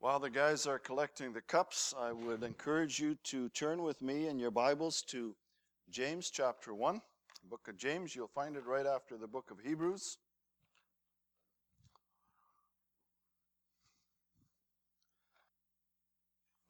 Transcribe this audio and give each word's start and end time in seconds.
While 0.00 0.18
the 0.18 0.30
guys 0.30 0.66
are 0.66 0.78
collecting 0.78 1.34
the 1.34 1.42
cups, 1.42 1.92
I 1.98 2.10
would 2.10 2.42
encourage 2.42 2.98
you 2.98 3.16
to 3.24 3.50
turn 3.50 3.82
with 3.82 4.00
me 4.00 4.28
in 4.28 4.38
your 4.38 4.50
Bibles 4.50 5.02
to 5.08 5.36
James 5.90 6.30
chapter 6.30 6.74
1. 6.74 7.02
book 7.50 7.68
of 7.68 7.76
James, 7.76 8.16
you'll 8.16 8.26
find 8.26 8.56
it 8.56 8.64
right 8.64 8.86
after 8.86 9.18
the 9.18 9.26
book 9.26 9.50
of 9.50 9.60
Hebrews. 9.60 10.16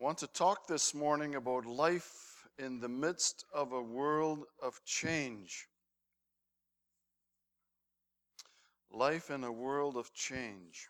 I 0.01 0.03
want 0.05 0.19
to 0.19 0.27
talk 0.27 0.67
this 0.67 0.93
morning 0.93 1.37
about 1.37 1.67
life 1.67 2.49
in 2.59 2.81
the 2.81 2.89
midst 2.89 3.45
of 3.55 3.71
a 3.71 3.81
world 3.81 4.43
of 4.61 4.81
change. 4.85 5.69
Life 8.91 9.31
in 9.31 9.45
a 9.45 9.53
world 9.53 9.97
of 9.97 10.13
change. 10.15 10.89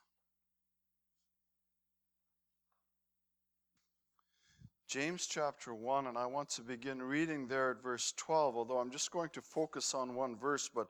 James 4.91 5.29
chapter 5.29 5.73
1, 5.73 6.09
and 6.09 6.19
I 6.19 6.27
want 6.27 6.49
to 6.49 6.63
begin 6.63 7.01
reading 7.01 7.47
there 7.47 7.71
at 7.71 7.81
verse 7.81 8.13
12, 8.17 8.57
although 8.57 8.79
I'm 8.79 8.91
just 8.91 9.13
going 9.13 9.29
to 9.35 9.41
focus 9.41 9.95
on 9.95 10.17
one 10.17 10.35
verse, 10.35 10.69
but 10.69 10.89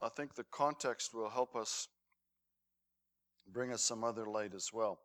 I 0.00 0.08
think 0.08 0.36
the 0.36 0.44
context 0.44 1.14
will 1.14 1.28
help 1.28 1.56
us 1.56 1.88
bring 3.52 3.72
us 3.72 3.82
some 3.82 4.04
other 4.04 4.24
light 4.24 4.54
as 4.54 4.72
well. 4.72 5.00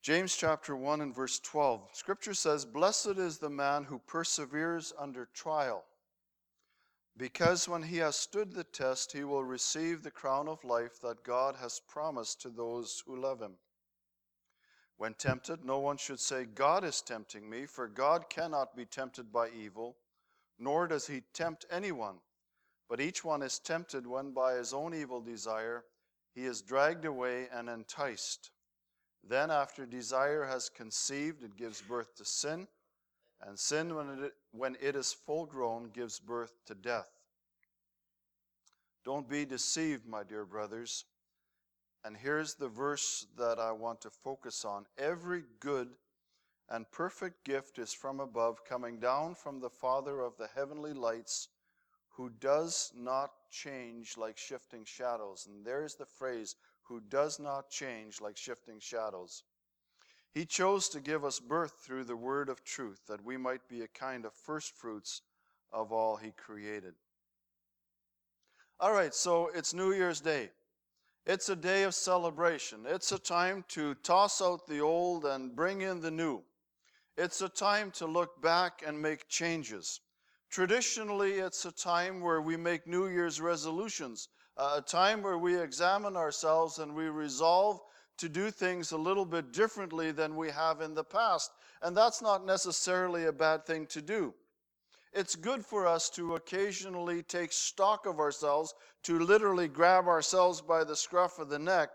James 0.00 0.34
chapter 0.34 0.74
1 0.74 1.02
and 1.02 1.14
verse 1.14 1.40
12. 1.40 1.90
Scripture 1.92 2.32
says, 2.32 2.64
Blessed 2.64 3.18
is 3.18 3.36
the 3.36 3.50
man 3.50 3.84
who 3.84 3.98
perseveres 3.98 4.94
under 4.98 5.28
trial, 5.34 5.84
because 7.18 7.68
when 7.68 7.82
he 7.82 7.98
has 7.98 8.16
stood 8.16 8.54
the 8.54 8.64
test, 8.64 9.12
he 9.12 9.24
will 9.24 9.44
receive 9.44 10.02
the 10.02 10.10
crown 10.10 10.48
of 10.48 10.64
life 10.64 11.02
that 11.02 11.22
God 11.22 11.54
has 11.60 11.82
promised 11.86 12.40
to 12.40 12.48
those 12.48 13.02
who 13.06 13.20
love 13.20 13.42
him. 13.42 13.56
When 14.98 15.14
tempted, 15.14 15.64
no 15.64 15.78
one 15.78 15.98
should 15.98 16.20
say, 16.20 16.44
God 16.46 16.82
is 16.82 17.02
tempting 17.02 17.48
me, 17.48 17.66
for 17.66 17.86
God 17.86 18.30
cannot 18.30 18.74
be 18.74 18.86
tempted 18.86 19.30
by 19.30 19.50
evil, 19.50 19.96
nor 20.58 20.86
does 20.86 21.06
he 21.06 21.22
tempt 21.34 21.66
anyone. 21.70 22.16
But 22.88 23.00
each 23.00 23.24
one 23.24 23.42
is 23.42 23.58
tempted 23.58 24.06
when 24.06 24.32
by 24.32 24.54
his 24.54 24.72
own 24.72 24.94
evil 24.94 25.20
desire 25.20 25.84
he 26.34 26.44
is 26.46 26.62
dragged 26.62 27.04
away 27.04 27.48
and 27.52 27.68
enticed. 27.68 28.50
Then, 29.28 29.50
after 29.50 29.84
desire 29.84 30.44
has 30.44 30.68
conceived, 30.68 31.42
it 31.42 31.56
gives 31.56 31.82
birth 31.82 32.14
to 32.16 32.24
sin, 32.24 32.68
and 33.42 33.58
sin, 33.58 33.94
when 33.94 34.24
it, 34.24 34.34
when 34.52 34.76
it 34.80 34.96
is 34.96 35.12
full 35.12 35.46
grown, 35.46 35.90
gives 35.90 36.20
birth 36.20 36.52
to 36.66 36.74
death. 36.74 37.08
Don't 39.04 39.28
be 39.28 39.44
deceived, 39.44 40.06
my 40.06 40.22
dear 40.22 40.44
brothers. 40.44 41.04
And 42.06 42.16
here's 42.16 42.54
the 42.54 42.68
verse 42.68 43.26
that 43.36 43.58
I 43.58 43.72
want 43.72 44.00
to 44.02 44.10
focus 44.10 44.64
on. 44.64 44.86
Every 44.96 45.42
good 45.58 45.88
and 46.68 46.88
perfect 46.92 47.44
gift 47.44 47.80
is 47.80 47.92
from 47.92 48.20
above, 48.20 48.64
coming 48.64 49.00
down 49.00 49.34
from 49.34 49.58
the 49.58 49.70
Father 49.70 50.20
of 50.20 50.36
the 50.36 50.46
heavenly 50.54 50.92
lights, 50.92 51.48
who 52.10 52.30
does 52.30 52.92
not 52.96 53.32
change 53.50 54.16
like 54.16 54.38
shifting 54.38 54.84
shadows. 54.84 55.48
And 55.50 55.66
there's 55.66 55.96
the 55.96 56.06
phrase, 56.06 56.54
who 56.84 57.00
does 57.00 57.40
not 57.40 57.70
change 57.70 58.20
like 58.20 58.36
shifting 58.36 58.78
shadows. 58.78 59.42
He 60.32 60.44
chose 60.44 60.88
to 60.90 61.00
give 61.00 61.24
us 61.24 61.40
birth 61.40 61.72
through 61.84 62.04
the 62.04 62.14
word 62.14 62.48
of 62.48 62.62
truth, 62.62 63.00
that 63.08 63.24
we 63.24 63.36
might 63.36 63.68
be 63.68 63.82
a 63.82 63.88
kind 63.88 64.24
of 64.24 64.32
firstfruits 64.32 65.22
of 65.72 65.90
all 65.90 66.14
he 66.14 66.30
created. 66.30 66.94
All 68.78 68.92
right, 68.92 69.12
so 69.12 69.50
it's 69.52 69.74
New 69.74 69.92
Year's 69.92 70.20
Day. 70.20 70.50
It's 71.26 71.48
a 71.48 71.56
day 71.56 71.82
of 71.82 71.92
celebration. 71.92 72.84
It's 72.86 73.10
a 73.10 73.18
time 73.18 73.64
to 73.70 73.94
toss 73.96 74.40
out 74.40 74.68
the 74.68 74.80
old 74.80 75.24
and 75.24 75.56
bring 75.56 75.80
in 75.80 76.00
the 76.00 76.10
new. 76.12 76.42
It's 77.16 77.40
a 77.40 77.48
time 77.48 77.90
to 77.92 78.06
look 78.06 78.40
back 78.40 78.84
and 78.86 79.02
make 79.02 79.28
changes. 79.28 80.00
Traditionally, 80.50 81.32
it's 81.32 81.64
a 81.64 81.72
time 81.72 82.20
where 82.20 82.40
we 82.40 82.56
make 82.56 82.86
New 82.86 83.08
Year's 83.08 83.40
resolutions, 83.40 84.28
a 84.56 84.80
time 84.80 85.20
where 85.20 85.36
we 85.36 85.60
examine 85.60 86.16
ourselves 86.16 86.78
and 86.78 86.94
we 86.94 87.08
resolve 87.08 87.80
to 88.18 88.28
do 88.28 88.52
things 88.52 88.92
a 88.92 88.96
little 88.96 89.26
bit 89.26 89.52
differently 89.52 90.12
than 90.12 90.36
we 90.36 90.50
have 90.50 90.80
in 90.80 90.94
the 90.94 91.02
past. 91.02 91.50
And 91.82 91.96
that's 91.96 92.22
not 92.22 92.46
necessarily 92.46 93.26
a 93.26 93.32
bad 93.32 93.66
thing 93.66 93.86
to 93.86 94.00
do. 94.00 94.32
It's 95.16 95.34
good 95.34 95.64
for 95.64 95.86
us 95.86 96.10
to 96.10 96.34
occasionally 96.34 97.22
take 97.22 97.50
stock 97.50 98.04
of 98.04 98.20
ourselves, 98.20 98.74
to 99.04 99.18
literally 99.18 99.66
grab 99.66 100.08
ourselves 100.08 100.60
by 100.60 100.84
the 100.84 100.94
scruff 100.94 101.38
of 101.38 101.48
the 101.48 101.58
neck, 101.58 101.88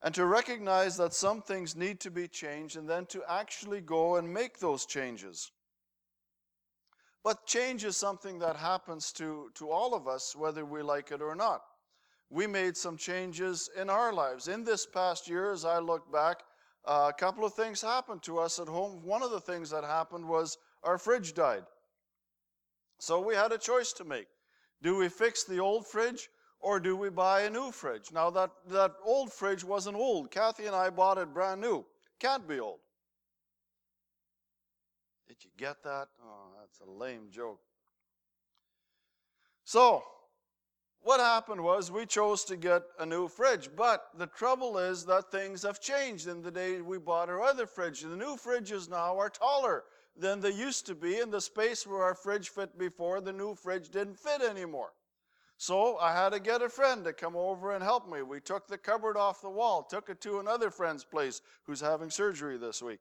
and 0.00 0.14
to 0.14 0.24
recognize 0.24 0.96
that 0.98 1.14
some 1.14 1.42
things 1.42 1.74
need 1.74 1.98
to 1.98 2.12
be 2.12 2.28
changed, 2.28 2.76
and 2.76 2.88
then 2.88 3.06
to 3.06 3.24
actually 3.28 3.80
go 3.80 4.14
and 4.14 4.32
make 4.32 4.60
those 4.60 4.86
changes. 4.86 5.50
But 7.24 7.44
change 7.44 7.84
is 7.84 7.96
something 7.96 8.38
that 8.38 8.54
happens 8.54 9.10
to, 9.14 9.50
to 9.56 9.68
all 9.68 9.96
of 9.96 10.06
us, 10.06 10.36
whether 10.36 10.64
we 10.64 10.82
like 10.82 11.10
it 11.10 11.20
or 11.20 11.34
not. 11.34 11.62
We 12.30 12.46
made 12.46 12.76
some 12.76 12.96
changes 12.96 13.68
in 13.76 13.90
our 13.90 14.12
lives. 14.12 14.46
In 14.46 14.62
this 14.62 14.86
past 14.86 15.28
year, 15.28 15.50
as 15.50 15.64
I 15.64 15.80
look 15.80 16.12
back, 16.12 16.38
uh, 16.84 17.10
a 17.12 17.18
couple 17.18 17.44
of 17.44 17.54
things 17.54 17.82
happened 17.82 18.22
to 18.22 18.38
us 18.38 18.60
at 18.60 18.68
home. 18.68 19.02
One 19.04 19.24
of 19.24 19.32
the 19.32 19.40
things 19.40 19.70
that 19.70 19.82
happened 19.82 20.24
was 20.24 20.56
our 20.82 20.98
fridge 20.98 21.34
died. 21.34 21.64
So 22.98 23.20
we 23.20 23.34
had 23.34 23.52
a 23.52 23.58
choice 23.58 23.92
to 23.94 24.04
make. 24.04 24.26
Do 24.82 24.96
we 24.96 25.08
fix 25.08 25.44
the 25.44 25.58
old 25.58 25.86
fridge 25.86 26.28
or 26.60 26.80
do 26.80 26.96
we 26.96 27.10
buy 27.10 27.42
a 27.42 27.50
new 27.50 27.70
fridge? 27.70 28.12
Now, 28.12 28.30
that, 28.30 28.50
that 28.68 28.94
old 29.04 29.32
fridge 29.32 29.64
wasn't 29.64 29.96
old. 29.96 30.30
Kathy 30.30 30.66
and 30.66 30.74
I 30.74 30.90
bought 30.90 31.18
it 31.18 31.32
brand 31.32 31.60
new. 31.60 31.84
Can't 32.18 32.48
be 32.48 32.58
old. 32.58 32.80
Did 35.28 35.36
you 35.44 35.50
get 35.56 35.82
that? 35.84 36.08
Oh, 36.24 36.50
that's 36.58 36.80
a 36.80 36.90
lame 36.90 37.28
joke. 37.30 37.60
So, 39.64 40.02
what 41.00 41.20
happened 41.20 41.62
was 41.62 41.92
we 41.92 42.06
chose 42.06 42.44
to 42.44 42.56
get 42.56 42.82
a 42.98 43.06
new 43.06 43.28
fridge, 43.28 43.68
but 43.76 44.06
the 44.16 44.26
trouble 44.26 44.78
is 44.78 45.04
that 45.04 45.30
things 45.30 45.62
have 45.62 45.80
changed 45.80 46.26
in 46.26 46.42
the 46.42 46.50
day 46.50 46.80
we 46.80 46.98
bought 46.98 47.28
our 47.28 47.42
other 47.42 47.66
fridge. 47.66 48.00
The 48.00 48.16
new 48.16 48.36
fridges 48.36 48.90
now 48.90 49.16
are 49.18 49.30
taller 49.30 49.84
than 50.18 50.40
they 50.40 50.50
used 50.50 50.86
to 50.86 50.94
be, 50.94 51.20
and 51.20 51.32
the 51.32 51.40
space 51.40 51.86
where 51.86 52.02
our 52.02 52.14
fridge 52.14 52.48
fit 52.48 52.78
before, 52.78 53.20
the 53.20 53.32
new 53.32 53.54
fridge 53.54 53.88
didn't 53.88 54.18
fit 54.18 54.42
anymore. 54.42 54.92
So 55.56 55.96
I 55.98 56.12
had 56.12 56.30
to 56.30 56.40
get 56.40 56.62
a 56.62 56.68
friend 56.68 57.04
to 57.04 57.12
come 57.12 57.34
over 57.34 57.72
and 57.72 57.82
help 57.82 58.08
me. 58.08 58.22
We 58.22 58.40
took 58.40 58.68
the 58.68 58.78
cupboard 58.78 59.16
off 59.16 59.42
the 59.42 59.50
wall, 59.50 59.82
took 59.82 60.08
it 60.08 60.20
to 60.20 60.38
another 60.38 60.70
friend's 60.70 61.04
place 61.04 61.40
who's 61.64 61.80
having 61.80 62.10
surgery 62.10 62.56
this 62.58 62.80
week. 62.80 63.00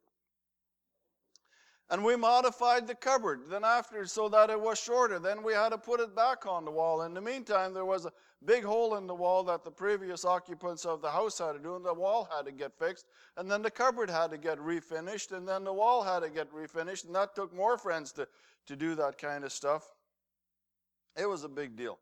And 1.89 2.03
we 2.03 2.17
modified 2.17 2.85
the 2.85 2.95
cupboard 2.95 3.43
then 3.49 3.63
after 3.63 4.05
so 4.05 4.27
that 4.29 4.49
it 4.49 4.59
was 4.59 4.77
shorter. 4.77 5.19
Then 5.19 5.41
we 5.41 5.53
had 5.53 5.69
to 5.69 5.77
put 5.77 6.01
it 6.01 6.13
back 6.13 6.45
on 6.45 6.65
the 6.65 6.71
wall. 6.71 7.03
In 7.03 7.13
the 7.13 7.21
meantime, 7.21 7.73
there 7.73 7.85
was 7.85 8.05
a 8.05 8.11
big 8.43 8.65
hole 8.65 8.95
in 8.95 9.07
the 9.07 9.15
wall 9.15 9.41
that 9.45 9.63
the 9.63 9.71
previous 9.71 10.25
occupants 10.25 10.85
of 10.85 11.01
the 11.01 11.09
house 11.09 11.39
had 11.39 11.53
to 11.53 11.59
do, 11.59 11.77
and 11.77 11.85
the 11.85 11.93
wall 11.93 12.27
had 12.35 12.45
to 12.45 12.51
get 12.51 12.77
fixed. 12.77 13.05
And 13.37 13.49
then 13.49 13.61
the 13.61 13.71
cupboard 13.71 14.09
had 14.09 14.31
to 14.31 14.37
get 14.37 14.59
refinished, 14.59 15.31
and 15.31 15.47
then 15.47 15.63
the 15.63 15.71
wall 15.71 16.03
had 16.03 16.19
to 16.23 16.29
get 16.29 16.51
refinished, 16.53 17.05
and 17.05 17.15
that 17.15 17.35
took 17.35 17.55
more 17.55 17.77
friends 17.77 18.11
to, 18.13 18.27
to 18.67 18.75
do 18.75 18.93
that 18.95 19.17
kind 19.17 19.45
of 19.45 19.53
stuff. 19.53 19.83
It 21.15 21.27
was 21.27 21.45
a 21.45 21.49
big 21.49 21.77
deal. 21.77 21.99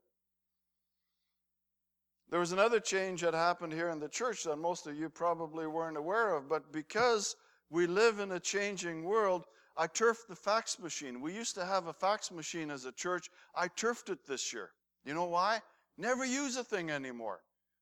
There 2.32 2.40
was 2.40 2.52
another 2.52 2.80
change 2.80 3.22
that 3.22 3.36
happened 3.36 3.72
here 3.72 3.90
in 3.90 4.00
the 4.00 4.10
church 4.10 4.44
that 4.46 4.58
most 4.58 4.88
of 4.88 4.98
you 4.98 5.10
probably 5.10 5.68
weren't 5.68 5.96
aware 5.96 6.36
of, 6.36 6.50
but 6.50 6.74
because 6.74 7.36
we 7.70 7.86
live 7.86 8.20
in 8.20 8.32
a 8.32 8.40
changing 8.40 9.04
world, 9.04 9.46
I 9.78 9.88
turfed 9.88 10.30
the 10.30 10.36
fax 10.36 10.80
machine. 10.80 11.20
We 11.20 11.34
used 11.34 11.56
to 11.56 11.66
have 11.66 11.88
a 11.88 11.94
fax 11.94 12.32
machine 12.32 12.72
as 12.72 12.86
a 12.86 12.92
church. 12.92 13.30
I 13.54 13.68
turfed 13.68 14.10
it 14.10 14.26
this 14.26 14.54
year. 14.54 14.70
You 15.04 15.14
know 15.14 15.26
why? 15.26 15.62
Never 15.98 16.26
use 16.26 16.56
a 16.56 16.64
thing 16.64 16.92
anymore. 16.92 17.42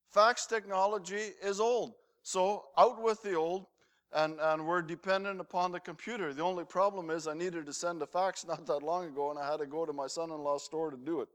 Fax 0.09 0.45
technology 0.45 1.31
is 1.41 1.59
old. 1.59 1.93
So 2.23 2.65
out 2.77 3.01
with 3.01 3.21
the 3.21 3.35
old, 3.35 3.65
and, 4.13 4.39
and 4.39 4.65
we're 4.65 4.81
dependent 4.81 5.39
upon 5.39 5.71
the 5.71 5.79
computer. 5.79 6.33
The 6.33 6.43
only 6.43 6.65
problem 6.65 7.09
is 7.09 7.27
I 7.27 7.33
needed 7.33 7.65
to 7.65 7.73
send 7.73 8.01
a 8.01 8.07
fax 8.07 8.45
not 8.47 8.65
that 8.67 8.83
long 8.83 9.05
ago, 9.05 9.29
and 9.29 9.39
I 9.39 9.49
had 9.49 9.59
to 9.59 9.65
go 9.65 9.85
to 9.85 9.93
my 9.93 10.07
son 10.07 10.31
in 10.31 10.37
law's 10.37 10.63
store 10.63 10.89
to 10.91 10.97
do 10.97 11.21
it. 11.21 11.29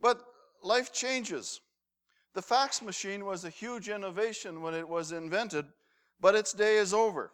But 0.00 0.22
life 0.62 0.92
changes. 0.92 1.60
The 2.34 2.42
fax 2.42 2.82
machine 2.82 3.24
was 3.24 3.44
a 3.44 3.50
huge 3.50 3.88
innovation 3.88 4.60
when 4.60 4.74
it 4.74 4.88
was 4.88 5.12
invented 5.12 5.66
but 6.20 6.34
its 6.34 6.52
day 6.52 6.76
is 6.76 6.94
over. 6.94 7.30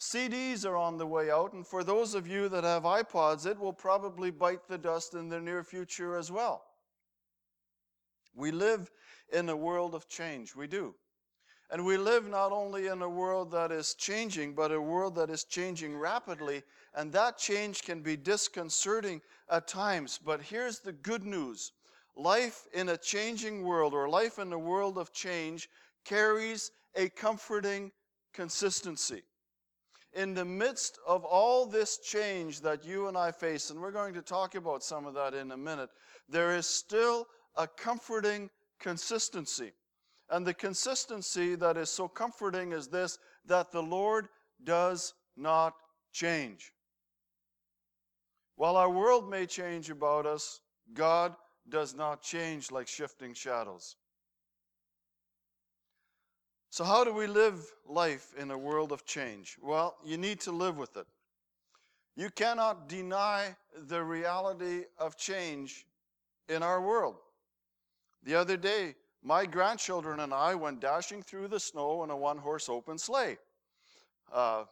CDs 0.00 0.66
are 0.66 0.76
on 0.76 0.98
the 0.98 1.06
way 1.06 1.30
out, 1.30 1.52
and 1.52 1.66
for 1.66 1.84
those 1.84 2.14
of 2.14 2.26
you 2.26 2.48
that 2.48 2.64
have 2.64 2.82
iPods, 2.82 3.46
it 3.46 3.58
will 3.58 3.72
probably 3.72 4.30
bite 4.30 4.68
the 4.68 4.78
dust 4.78 5.14
in 5.14 5.28
the 5.28 5.40
near 5.40 5.62
future 5.62 6.16
as 6.16 6.30
well. 6.30 6.64
We 8.34 8.50
live 8.50 8.90
in 9.32 9.48
a 9.48 9.56
world 9.56 9.94
of 9.94 10.08
change. 10.08 10.54
We 10.56 10.66
do. 10.66 10.94
And 11.70 11.84
we 11.84 11.96
live 11.96 12.28
not 12.28 12.52
only 12.52 12.88
in 12.88 13.00
a 13.02 13.08
world 13.08 13.50
that 13.52 13.72
is 13.72 13.94
changing, 13.94 14.54
but 14.54 14.70
a 14.70 14.80
world 14.80 15.14
that 15.16 15.30
is 15.30 15.44
changing 15.44 15.96
rapidly, 15.96 16.62
and 16.94 17.12
that 17.12 17.38
change 17.38 17.82
can 17.82 18.00
be 18.02 18.16
disconcerting 18.16 19.22
at 19.48 19.66
times. 19.66 20.18
But 20.22 20.42
here's 20.42 20.80
the 20.80 20.92
good 20.92 21.24
news 21.24 21.72
life 22.16 22.66
in 22.72 22.90
a 22.90 22.96
changing 22.96 23.64
world 23.64 23.92
or 23.92 24.08
life 24.08 24.38
in 24.38 24.52
a 24.52 24.58
world 24.58 24.98
of 24.98 25.12
change 25.12 25.68
carries 26.04 26.70
a 26.94 27.08
comforting 27.08 27.90
consistency. 28.34 29.22
In 30.12 30.34
the 30.34 30.44
midst 30.44 30.98
of 31.06 31.24
all 31.24 31.66
this 31.66 31.98
change 31.98 32.60
that 32.60 32.84
you 32.84 33.08
and 33.08 33.16
I 33.16 33.32
face, 33.32 33.70
and 33.70 33.80
we're 33.80 33.90
going 33.90 34.14
to 34.14 34.22
talk 34.22 34.54
about 34.54 34.84
some 34.84 35.06
of 35.06 35.14
that 35.14 35.34
in 35.34 35.50
a 35.52 35.56
minute, 35.56 35.90
there 36.28 36.54
is 36.54 36.66
still 36.66 37.26
a 37.56 37.66
comforting 37.66 38.50
consistency. 38.78 39.72
And 40.30 40.46
the 40.46 40.54
consistency 40.54 41.54
that 41.56 41.76
is 41.76 41.90
so 41.90 42.08
comforting 42.08 42.72
is 42.72 42.88
this 42.88 43.18
that 43.46 43.72
the 43.72 43.82
Lord 43.82 44.28
does 44.62 45.14
not 45.36 45.74
change. 46.12 46.72
While 48.56 48.76
our 48.76 48.90
world 48.90 49.28
may 49.28 49.46
change 49.46 49.90
about 49.90 50.26
us, 50.26 50.60
God 50.92 51.34
does 51.68 51.94
not 51.94 52.22
change 52.22 52.70
like 52.70 52.86
shifting 52.86 53.34
shadows. 53.34 53.96
So, 56.74 56.82
how 56.82 57.04
do 57.04 57.14
we 57.14 57.28
live 57.28 57.72
life 57.86 58.34
in 58.36 58.50
a 58.50 58.58
world 58.58 58.90
of 58.90 59.06
change? 59.06 59.56
Well, 59.62 59.94
you 60.04 60.16
need 60.16 60.40
to 60.40 60.50
live 60.50 60.76
with 60.76 60.96
it. 60.96 61.06
You 62.16 62.30
cannot 62.30 62.88
deny 62.88 63.54
the 63.86 64.02
reality 64.02 64.86
of 64.98 65.16
change 65.16 65.86
in 66.48 66.64
our 66.64 66.80
world. 66.82 67.14
The 68.24 68.34
other 68.34 68.56
day, 68.56 68.96
my 69.22 69.46
grandchildren 69.46 70.18
and 70.18 70.34
I 70.34 70.56
went 70.56 70.80
dashing 70.80 71.22
through 71.22 71.46
the 71.46 71.60
snow 71.60 72.02
in 72.02 72.10
a 72.10 72.16
one 72.16 72.38
horse 72.38 72.68
open 72.68 72.98
sleigh. 72.98 73.38
Uh, 74.32 74.64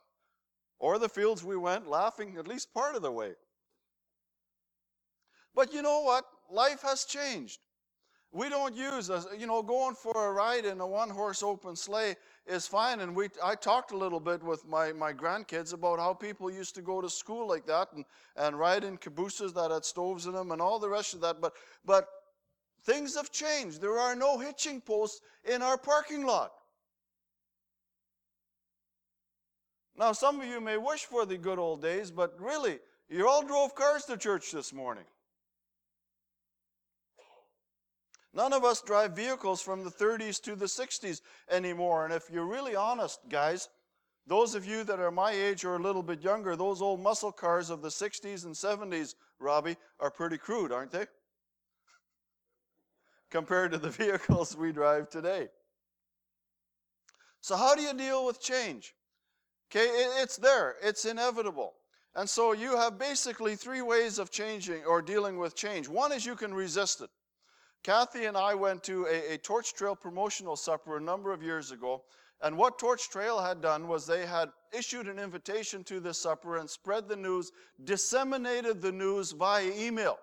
or 0.80 0.98
the 0.98 1.08
fields 1.08 1.44
we 1.44 1.56
went 1.56 1.86
laughing 1.86 2.34
at 2.36 2.48
least 2.48 2.74
part 2.74 2.96
of 2.96 3.02
the 3.02 3.12
way. 3.12 3.34
But 5.54 5.72
you 5.72 5.82
know 5.82 6.00
what? 6.00 6.24
Life 6.50 6.82
has 6.82 7.04
changed. 7.04 7.60
We 8.34 8.48
don't 8.48 8.74
use, 8.74 9.10
a, 9.10 9.22
you 9.38 9.46
know, 9.46 9.62
going 9.62 9.94
for 9.94 10.30
a 10.30 10.32
ride 10.32 10.64
in 10.64 10.80
a 10.80 10.86
one 10.86 11.10
horse 11.10 11.42
open 11.42 11.76
sleigh 11.76 12.16
is 12.46 12.66
fine. 12.66 13.00
And 13.00 13.14
we, 13.14 13.28
I 13.44 13.54
talked 13.54 13.92
a 13.92 13.96
little 13.96 14.20
bit 14.20 14.42
with 14.42 14.66
my, 14.66 14.90
my 14.92 15.12
grandkids 15.12 15.74
about 15.74 15.98
how 15.98 16.14
people 16.14 16.50
used 16.50 16.74
to 16.76 16.82
go 16.82 17.02
to 17.02 17.10
school 17.10 17.46
like 17.46 17.66
that 17.66 17.88
and, 17.94 18.06
and 18.36 18.58
ride 18.58 18.84
in 18.84 18.96
cabooses 18.96 19.52
that 19.52 19.70
had 19.70 19.84
stoves 19.84 20.24
in 20.24 20.32
them 20.32 20.50
and 20.50 20.62
all 20.62 20.78
the 20.78 20.88
rest 20.88 21.12
of 21.12 21.20
that. 21.20 21.42
But, 21.42 21.52
but 21.84 22.08
things 22.84 23.14
have 23.16 23.30
changed. 23.30 23.82
There 23.82 23.98
are 23.98 24.16
no 24.16 24.38
hitching 24.38 24.80
posts 24.80 25.20
in 25.44 25.60
our 25.60 25.76
parking 25.76 26.24
lot. 26.24 26.52
Now, 29.94 30.12
some 30.12 30.40
of 30.40 30.46
you 30.46 30.58
may 30.58 30.78
wish 30.78 31.04
for 31.04 31.26
the 31.26 31.36
good 31.36 31.58
old 31.58 31.82
days, 31.82 32.10
but 32.10 32.34
really, 32.40 32.78
you 33.10 33.28
all 33.28 33.46
drove 33.46 33.74
cars 33.74 34.06
to 34.06 34.16
church 34.16 34.50
this 34.50 34.72
morning. 34.72 35.04
None 38.34 38.52
of 38.52 38.64
us 38.64 38.80
drive 38.80 39.12
vehicles 39.12 39.60
from 39.60 39.84
the 39.84 39.90
30s 39.90 40.40
to 40.42 40.56
the 40.56 40.66
60s 40.66 41.20
anymore. 41.50 42.04
And 42.04 42.14
if 42.14 42.30
you're 42.30 42.46
really 42.46 42.74
honest, 42.74 43.20
guys, 43.28 43.68
those 44.26 44.54
of 44.54 44.64
you 44.64 44.84
that 44.84 45.00
are 45.00 45.10
my 45.10 45.32
age 45.32 45.64
or 45.64 45.76
a 45.76 45.82
little 45.82 46.02
bit 46.02 46.22
younger, 46.22 46.56
those 46.56 46.80
old 46.80 47.00
muscle 47.00 47.32
cars 47.32 47.68
of 47.68 47.82
the 47.82 47.88
60s 47.88 48.44
and 48.44 48.54
70s, 48.54 49.14
Robbie, 49.38 49.76
are 50.00 50.10
pretty 50.10 50.38
crude, 50.38 50.72
aren't 50.72 50.92
they? 50.92 51.06
Compared 53.30 53.72
to 53.72 53.78
the 53.78 53.90
vehicles 54.02 54.56
we 54.56 54.72
drive 54.72 55.10
today. 55.10 55.48
So, 57.42 57.56
how 57.56 57.74
do 57.74 57.82
you 57.82 57.92
deal 57.92 58.24
with 58.24 58.40
change? 58.40 58.94
Okay, 59.70 59.86
it's 60.22 60.36
there, 60.36 60.76
it's 60.82 61.04
inevitable. 61.04 61.74
And 62.14 62.28
so 62.28 62.52
you 62.52 62.76
have 62.76 62.98
basically 62.98 63.56
three 63.56 63.80
ways 63.80 64.18
of 64.18 64.30
changing 64.30 64.84
or 64.84 65.00
dealing 65.00 65.38
with 65.38 65.56
change. 65.56 65.88
One 65.88 66.12
is 66.12 66.26
you 66.26 66.36
can 66.36 66.52
resist 66.52 67.00
it. 67.00 67.08
Kathy 67.82 68.26
and 68.26 68.36
I 68.36 68.54
went 68.54 68.82
to 68.84 69.06
a, 69.06 69.34
a, 69.34 69.38
Torch 69.38 69.74
Trail 69.74 69.96
promotional 69.96 70.56
supper 70.56 70.96
a 70.96 71.00
number 71.00 71.32
of 71.32 71.42
years 71.42 71.72
ago. 71.72 72.02
And 72.40 72.56
what 72.56 72.78
Torch 72.78 73.08
Trail 73.08 73.40
had 73.40 73.60
done 73.60 73.88
was 73.88 74.06
they 74.06 74.26
had 74.26 74.50
issued 74.72 75.06
an 75.08 75.18
invitation 75.18 75.84
to 75.84 76.00
this 76.00 76.18
supper 76.18 76.58
and 76.58 76.68
spread 76.68 77.08
the 77.08 77.16
news, 77.16 77.52
disseminated 77.84 78.80
the 78.80 78.92
news 78.92 79.32
via 79.32 79.70
email. 79.76 80.18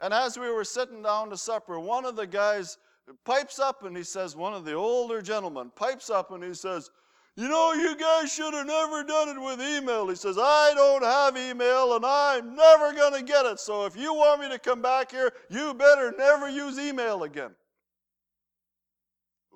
And 0.00 0.12
as 0.12 0.38
we 0.38 0.50
were 0.50 0.64
sitting 0.64 1.02
down 1.02 1.30
to 1.30 1.36
supper, 1.36 1.80
one 1.80 2.04
of 2.04 2.16
the 2.16 2.26
guys 2.26 2.76
pipes 3.24 3.58
up 3.58 3.84
and 3.84 3.96
he 3.96 4.02
says, 4.02 4.36
one 4.36 4.52
of 4.52 4.64
the 4.64 4.74
older 4.74 5.22
gentlemen 5.22 5.70
pipes 5.74 6.10
up 6.10 6.30
and 6.32 6.42
he 6.42 6.54
says, 6.54 6.90
you 7.36 7.48
know, 7.48 7.74
you 7.74 7.94
guys 7.96 8.32
should 8.32 8.54
have 8.54 8.66
never 8.66 9.04
done 9.04 9.28
it 9.28 9.38
with 9.38 9.60
email. 9.60 10.08
He 10.08 10.16
says, 10.16 10.38
I 10.38 10.72
don't 10.74 11.04
have 11.04 11.36
email 11.36 11.94
and 11.94 12.04
I'm 12.04 12.56
never 12.56 12.94
going 12.94 13.12
to 13.12 13.22
get 13.22 13.44
it. 13.44 13.60
So 13.60 13.84
if 13.84 13.94
you 13.94 14.14
want 14.14 14.40
me 14.40 14.48
to 14.48 14.58
come 14.58 14.80
back 14.80 15.10
here, 15.10 15.30
you 15.50 15.74
better 15.74 16.14
never 16.16 16.48
use 16.48 16.78
email 16.78 17.24
again. 17.24 17.50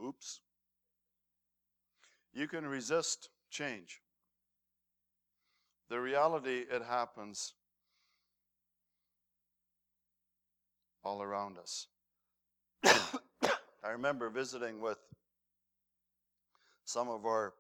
Oops. 0.05 0.41
You 2.35 2.47
can 2.49 2.67
resist 2.67 3.31
change. 3.51 4.03
The 5.89 5.99
reality, 5.99 6.65
it 6.71 6.83
happens 6.83 7.55
all 11.03 11.23
around 11.23 11.57
us. 11.57 11.87
I 12.85 13.89
remember 13.91 14.29
visiting 14.29 14.81
with 14.83 14.99
some 16.85 17.09
of 17.09 17.25
our 17.25 17.55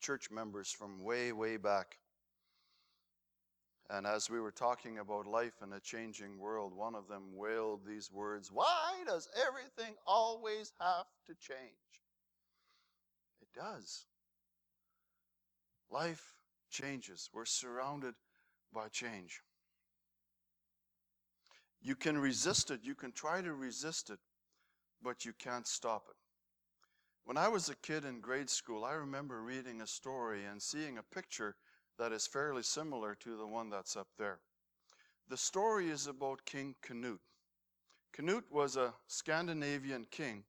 church 0.00 0.30
members 0.30 0.70
from 0.70 1.02
way, 1.02 1.32
way 1.32 1.56
back. 1.56 1.98
And 3.90 4.06
as 4.06 4.28
we 4.28 4.38
were 4.38 4.52
talking 4.52 4.98
about 4.98 5.26
life 5.26 5.62
in 5.62 5.72
a 5.72 5.80
changing 5.80 6.38
world, 6.38 6.74
one 6.74 6.94
of 6.94 7.08
them 7.08 7.34
wailed 7.34 7.80
these 7.86 8.10
words 8.12 8.50
Why 8.52 9.02
does 9.06 9.28
everything 9.46 9.94
always 10.06 10.72
have 10.80 11.06
to 11.26 11.34
change? 11.40 12.02
It 13.40 13.48
does. 13.54 14.04
Life 15.90 16.34
changes. 16.70 17.30
We're 17.32 17.46
surrounded 17.46 18.14
by 18.74 18.88
change. 18.88 19.40
You 21.80 21.94
can 21.94 22.18
resist 22.18 22.70
it, 22.70 22.80
you 22.82 22.94
can 22.94 23.12
try 23.12 23.40
to 23.40 23.54
resist 23.54 24.10
it, 24.10 24.18
but 25.02 25.24
you 25.24 25.32
can't 25.38 25.66
stop 25.66 26.04
it. 26.10 26.16
When 27.28 27.36
I 27.36 27.48
was 27.48 27.68
a 27.68 27.74
kid 27.74 28.06
in 28.06 28.22
grade 28.22 28.48
school, 28.48 28.86
I 28.86 28.94
remember 28.94 29.42
reading 29.42 29.82
a 29.82 29.86
story 29.86 30.46
and 30.46 30.62
seeing 30.62 30.96
a 30.96 31.02
picture 31.02 31.56
that 31.98 32.10
is 32.10 32.26
fairly 32.26 32.62
similar 32.62 33.14
to 33.16 33.36
the 33.36 33.46
one 33.46 33.68
that's 33.68 33.98
up 33.98 34.08
there. 34.16 34.38
The 35.28 35.36
story 35.36 35.90
is 35.90 36.06
about 36.06 36.46
King 36.46 36.74
Canute. 36.80 37.20
Canute 38.14 38.50
was 38.50 38.76
a 38.76 38.94
Scandinavian 39.08 40.06
king 40.10 40.44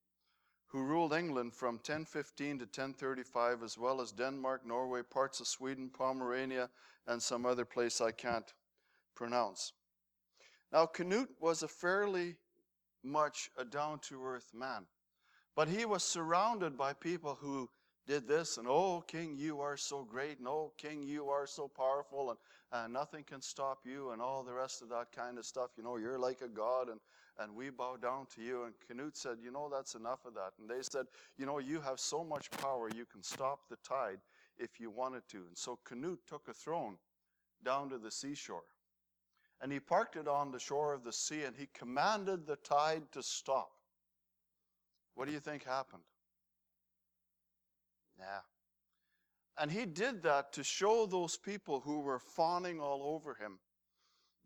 who 0.68 0.86
ruled 0.86 1.12
England 1.12 1.54
from 1.54 1.75
1015 1.75 2.60
to 2.60 2.63
1035, 2.63 3.62
as 3.62 3.77
well 3.77 4.00
as 4.00 4.13
Denmark, 4.13 4.65
Norway, 4.65 5.01
parts 5.04 5.42
of 5.42 5.48
Sweden, 5.48 5.89
Pomerania, 5.89 6.70
and 7.08 7.22
some 7.22 7.46
other 7.46 7.65
place 7.65 8.00
I 8.00 8.12
can't 8.12 8.54
pronounce. 9.15 9.74
Now, 10.72 10.86
Canute 10.86 11.36
was 11.42 11.62
a 11.62 11.68
fairly 11.68 12.38
much 13.04 13.51
a 13.58 13.65
down 13.65 14.00
to 14.08 14.24
earth 14.24 14.54
man. 14.54 14.86
But 15.60 15.68
he 15.68 15.84
was 15.84 16.06
surrounded 16.06 16.78
by 16.78 16.94
people 16.94 17.38
who 17.42 17.70
did 18.08 18.30
this, 18.30 18.56
and 18.56 18.66
oh, 18.66 19.04
King, 19.06 19.36
you 19.38 19.60
are 19.60 19.75
so 19.75 20.06
great, 20.06 20.39
and 20.39 20.48
oh, 20.48 20.72
King, 20.78 21.04
you 21.04 21.28
are 21.28 21.46
so 21.46 21.68
powerful, 21.68 22.30
and, 22.30 22.39
and 22.72 22.94
nothing 22.94 23.25
can 23.25 23.42
stop 23.42 23.80
you, 23.84 24.12
and 24.12 24.22
all 24.22 24.42
the 24.42 24.54
rest 24.54 24.82
of 24.82 24.88
that 24.88 25.12
kind 25.12 25.38
of 25.38 25.46
stuff. 25.46 25.72
You 25.75 25.84
know, 25.84 25.98
you're 25.98 26.18
like 26.18 26.39
a 26.39 26.48
god, 26.48 26.88
and, 26.88 27.01
and 27.39 27.54
we 27.54 27.72
bow 27.72 27.98
down 27.98 28.28
to 28.36 28.42
you. 28.42 28.63
And 28.63 28.74
Canute 28.88 29.18
said, 29.18 29.39
You 29.44 29.51
know, 29.51 29.70
that's 29.70 29.96
enough 29.96 30.24
of 30.24 30.34
that. 30.36 30.54
And 30.62 30.70
they 30.70 30.82
said, 30.82 31.08
You 31.38 31.46
know, 31.46 31.60
you 31.60 31.82
have 31.82 32.00
so 32.00 32.24
much 32.24 32.50
power, 32.51 32.89
you 32.96 33.06
can 33.06 33.22
stop 33.22 33.68
the 33.70 33.75
tide 33.86 34.22
if 34.58 34.80
you 34.80 34.89
wanted 34.89 35.24
to. 35.32 35.39
And 35.39 35.58
so 35.58 35.78
Canute 35.84 36.25
took 36.25 36.48
a 36.48 36.54
throne 36.54 36.96
down 37.66 37.89
to 37.89 37.98
the 37.98 38.12
seashore. 38.12 38.63
And 39.60 39.74
he 39.74 39.82
parked 39.82 40.16
it 40.16 40.30
on 40.30 40.51
the 40.51 40.60
shore 40.60 40.94
of 40.94 41.04
the 41.04 41.12
sea, 41.12 41.44
and 41.44 41.54
he 41.58 41.68
commanded 41.74 42.48
the 42.48 42.56
tide 42.56 43.12
to 43.12 43.22
stop. 43.22 43.72
What 45.20 45.28
do 45.28 45.34
you 45.34 45.42
think 45.42 45.66
happened? 45.66 46.04
Yeah. 48.18 48.40
And 49.58 49.70
he 49.70 49.86
did 49.86 50.24
that 50.24 50.54
to 50.54 50.64
show 50.64 51.06
those 51.06 51.36
people 51.36 51.82
who 51.82 52.00
were 52.00 52.20
fawning 52.20 52.80
all 52.80 53.04
over 53.04 53.34
him 53.34 53.60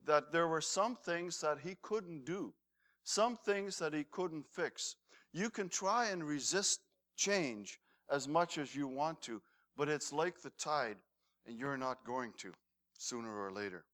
that 0.08 0.32
there 0.32 0.48
were 0.48 0.62
some 0.62 0.96
things 0.96 1.40
that 1.42 1.60
he 1.64 1.78
couldn't 1.84 2.26
do, 2.26 2.56
some 3.04 3.38
things 3.38 3.78
that 3.78 3.94
he 3.94 4.04
couldn't 4.04 4.48
fix. 4.48 4.96
You 5.32 5.52
can 5.52 5.70
try 5.70 6.08
and 6.08 6.24
resist 6.24 6.80
change 7.18 7.80
as 8.12 8.28
much 8.28 8.58
as 8.58 8.76
you 8.76 8.88
want 8.88 9.22
to, 9.22 9.44
but 9.78 9.90
it's 9.90 10.12
like 10.12 10.42
the 10.42 10.54
tide, 10.58 10.98
and 11.46 11.56
you're 11.56 11.78
not 11.78 12.04
going 12.04 12.34
to 12.40 12.52
sooner 12.98 13.46
or 13.46 13.52
later. 13.52 13.86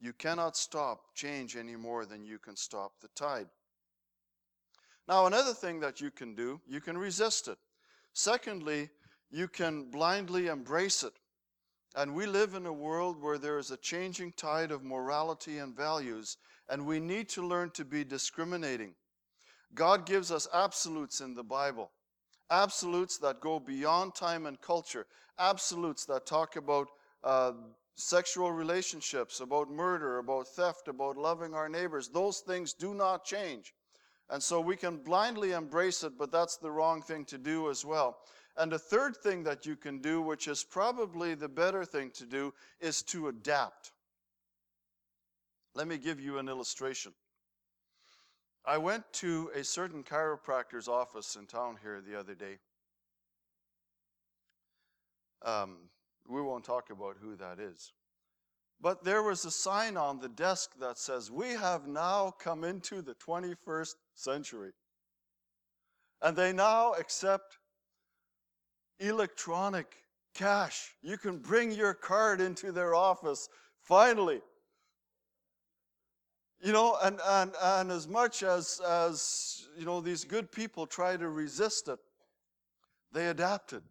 You 0.00 0.12
cannot 0.12 0.56
stop 0.56 1.14
change 1.14 1.54
any 1.54 1.76
more 1.76 2.04
than 2.04 2.24
you 2.24 2.40
can 2.40 2.56
stop 2.56 2.94
the 3.00 3.08
tide. 3.14 3.46
Now, 5.06 5.26
another 5.26 5.52
thing 5.52 5.80
that 5.80 6.00
you 6.00 6.10
can 6.10 6.34
do, 6.34 6.60
you 6.66 6.80
can 6.80 6.96
resist 6.96 7.48
it. 7.48 7.58
Secondly, 8.12 8.90
you 9.30 9.48
can 9.48 9.90
blindly 9.90 10.46
embrace 10.46 11.02
it. 11.02 11.12
And 11.96 12.14
we 12.14 12.26
live 12.26 12.54
in 12.54 12.66
a 12.66 12.72
world 12.72 13.20
where 13.20 13.38
there 13.38 13.58
is 13.58 13.70
a 13.70 13.76
changing 13.76 14.32
tide 14.32 14.70
of 14.70 14.82
morality 14.82 15.58
and 15.58 15.76
values, 15.76 16.38
and 16.68 16.86
we 16.86 16.98
need 16.98 17.28
to 17.30 17.46
learn 17.46 17.70
to 17.70 17.84
be 17.84 18.02
discriminating. 18.02 18.94
God 19.74 20.06
gives 20.06 20.32
us 20.32 20.48
absolutes 20.52 21.20
in 21.20 21.34
the 21.34 21.44
Bible, 21.44 21.90
absolutes 22.50 23.18
that 23.18 23.40
go 23.40 23.60
beyond 23.60 24.14
time 24.14 24.46
and 24.46 24.60
culture, 24.60 25.06
absolutes 25.38 26.04
that 26.06 26.26
talk 26.26 26.56
about 26.56 26.88
uh, 27.22 27.52
sexual 27.94 28.50
relationships, 28.52 29.40
about 29.40 29.70
murder, 29.70 30.18
about 30.18 30.48
theft, 30.48 30.88
about 30.88 31.16
loving 31.16 31.54
our 31.54 31.68
neighbors. 31.68 32.08
Those 32.08 32.40
things 32.40 32.72
do 32.72 32.94
not 32.94 33.24
change. 33.24 33.74
And 34.30 34.42
so 34.42 34.60
we 34.60 34.76
can 34.76 34.96
blindly 34.96 35.52
embrace 35.52 36.02
it, 36.02 36.16
but 36.18 36.32
that's 36.32 36.56
the 36.56 36.70
wrong 36.70 37.02
thing 37.02 37.24
to 37.26 37.38
do 37.38 37.70
as 37.70 37.84
well. 37.84 38.18
And 38.56 38.70
the 38.70 38.78
third 38.78 39.16
thing 39.16 39.42
that 39.44 39.66
you 39.66 39.76
can 39.76 39.98
do, 39.98 40.22
which 40.22 40.48
is 40.48 40.64
probably 40.64 41.34
the 41.34 41.48
better 41.48 41.84
thing 41.84 42.10
to 42.12 42.24
do, 42.24 42.54
is 42.80 43.02
to 43.04 43.28
adapt. 43.28 43.92
Let 45.74 45.88
me 45.88 45.98
give 45.98 46.20
you 46.20 46.38
an 46.38 46.48
illustration. 46.48 47.12
I 48.64 48.78
went 48.78 49.04
to 49.14 49.50
a 49.54 49.62
certain 49.62 50.02
chiropractor's 50.02 50.88
office 50.88 51.36
in 51.36 51.46
town 51.46 51.76
here 51.82 52.00
the 52.00 52.18
other 52.18 52.34
day. 52.34 52.58
Um, 55.44 55.76
we 56.26 56.40
won't 56.40 56.64
talk 56.64 56.88
about 56.90 57.16
who 57.20 57.36
that 57.36 57.58
is. 57.58 57.92
But 58.80 59.04
there 59.04 59.22
was 59.22 59.44
a 59.44 59.50
sign 59.50 59.96
on 59.96 60.20
the 60.20 60.28
desk 60.28 60.78
that 60.80 60.96
says, 60.96 61.30
We 61.30 61.50
have 61.50 61.86
now 61.86 62.30
come 62.38 62.64
into 62.64 63.02
the 63.02 63.14
21st 63.14 63.94
century. 64.14 64.72
And 66.22 66.36
they 66.36 66.52
now 66.52 66.92
accept 66.94 67.58
electronic 68.98 69.94
cash. 70.34 70.94
You 71.02 71.18
can 71.18 71.38
bring 71.38 71.72
your 71.72 71.94
card 71.94 72.40
into 72.40 72.72
their 72.72 72.94
office, 72.94 73.48
finally. 73.82 74.40
You 76.62 76.72
know, 76.72 76.96
and, 77.02 77.20
and, 77.26 77.52
and 77.60 77.92
as 77.92 78.08
much 78.08 78.42
as, 78.42 78.80
as, 78.88 79.66
you 79.76 79.84
know, 79.84 80.00
these 80.00 80.24
good 80.24 80.50
people 80.50 80.86
try 80.86 81.16
to 81.16 81.28
resist 81.28 81.88
it, 81.88 81.98
they 83.12 83.28
adapted. 83.28 83.82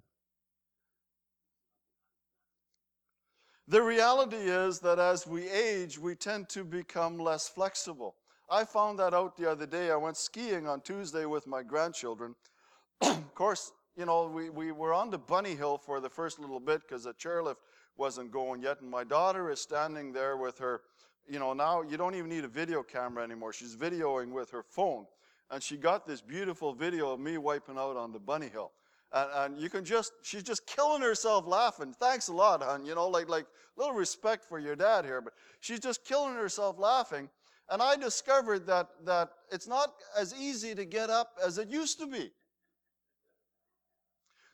The 3.67 3.81
reality 3.81 4.37
is 4.37 4.79
that 4.79 4.99
as 4.99 5.25
we 5.25 5.49
age, 5.49 5.97
we 5.97 6.15
tend 6.15 6.49
to 6.49 6.63
become 6.63 7.17
less 7.17 7.47
flexible. 7.47 8.15
I 8.49 8.65
found 8.65 8.99
that 8.99 9.13
out 9.13 9.37
the 9.37 9.49
other 9.49 9.65
day. 9.65 9.91
I 9.91 9.95
went 9.95 10.17
skiing 10.17 10.67
on 10.67 10.81
Tuesday 10.81 11.25
with 11.25 11.47
my 11.47 11.63
grandchildren. 11.63 12.35
of 13.01 13.35
course, 13.35 13.71
you 13.97 14.05
know, 14.05 14.27
we, 14.27 14.49
we 14.49 14.71
were 14.71 14.93
on 14.93 15.09
the 15.09 15.17
bunny 15.17 15.55
hill 15.55 15.77
for 15.77 15.99
the 15.99 16.09
first 16.09 16.39
little 16.39 16.59
bit 16.59 16.81
because 16.81 17.03
the 17.03 17.13
chairlift 17.13 17.57
wasn't 17.97 18.31
going 18.31 18.61
yet. 18.61 18.81
And 18.81 18.89
my 18.89 19.03
daughter 19.03 19.49
is 19.49 19.61
standing 19.61 20.11
there 20.11 20.37
with 20.37 20.57
her, 20.59 20.81
you 21.27 21.39
know, 21.39 21.53
now 21.53 21.81
you 21.81 21.97
don't 21.97 22.15
even 22.15 22.29
need 22.29 22.43
a 22.43 22.49
video 22.49 22.83
camera 22.83 23.23
anymore. 23.23 23.53
She's 23.53 23.75
videoing 23.75 24.31
with 24.31 24.49
her 24.51 24.63
phone. 24.63 25.05
And 25.51 25.61
she 25.61 25.77
got 25.77 26.07
this 26.07 26.21
beautiful 26.21 26.73
video 26.73 27.11
of 27.11 27.19
me 27.19 27.37
wiping 27.37 27.77
out 27.77 27.95
on 27.95 28.11
the 28.11 28.19
bunny 28.19 28.49
hill. 28.49 28.71
And, 29.11 29.29
and 29.35 29.61
you 29.61 29.69
can 29.69 29.85
just, 29.85 30.13
she's 30.23 30.43
just 30.43 30.65
killing 30.65 31.01
herself 31.01 31.45
laughing. 31.45 31.93
Thanks 31.99 32.27
a 32.29 32.33
lot, 32.33 32.63
hon. 32.63 32.85
You 32.85 32.95
know, 32.95 33.07
like, 33.07 33.29
like 33.29 33.45
little 33.77 33.93
respect 33.93 34.43
for 34.43 34.57
your 34.57 34.75
dad 34.75 35.05
here. 35.05 35.21
But 35.21 35.33
she's 35.59 35.79
just 35.79 36.03
killing 36.03 36.33
herself 36.33 36.79
laughing. 36.79 37.29
And 37.73 37.81
I 37.81 37.95
discovered 37.95 38.67
that, 38.67 38.89
that 39.03 39.29
it's 39.51 39.67
not 39.67 39.93
as 40.15 40.31
easy 40.39 40.75
to 40.75 40.85
get 40.85 41.09
up 41.09 41.39
as 41.43 41.57
it 41.57 41.69
used 41.69 41.97
to 42.01 42.05
be. 42.05 42.31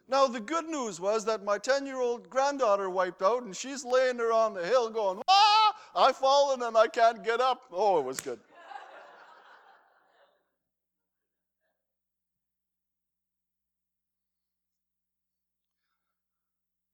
Now, 0.07 0.27
the 0.27 0.39
good 0.39 0.69
news 0.69 1.01
was 1.01 1.25
that 1.25 1.43
my 1.43 1.57
10 1.57 1.85
year 1.85 1.99
old 1.99 2.29
granddaughter 2.29 2.89
wiped 2.89 3.21
out, 3.21 3.43
and 3.43 3.53
she's 3.53 3.83
laying 3.83 4.15
there 4.15 4.31
on 4.31 4.53
the 4.53 4.65
hill 4.65 4.89
going, 4.89 5.21
Ah, 5.27 5.75
I've 5.97 6.15
fallen 6.15 6.61
and 6.61 6.77
I 6.77 6.88
can't 6.88 7.21
get 7.21 7.41
up. 7.41 7.63
Oh, 7.73 7.99
it 7.99 8.05
was 8.05 8.21
good. 8.21 8.39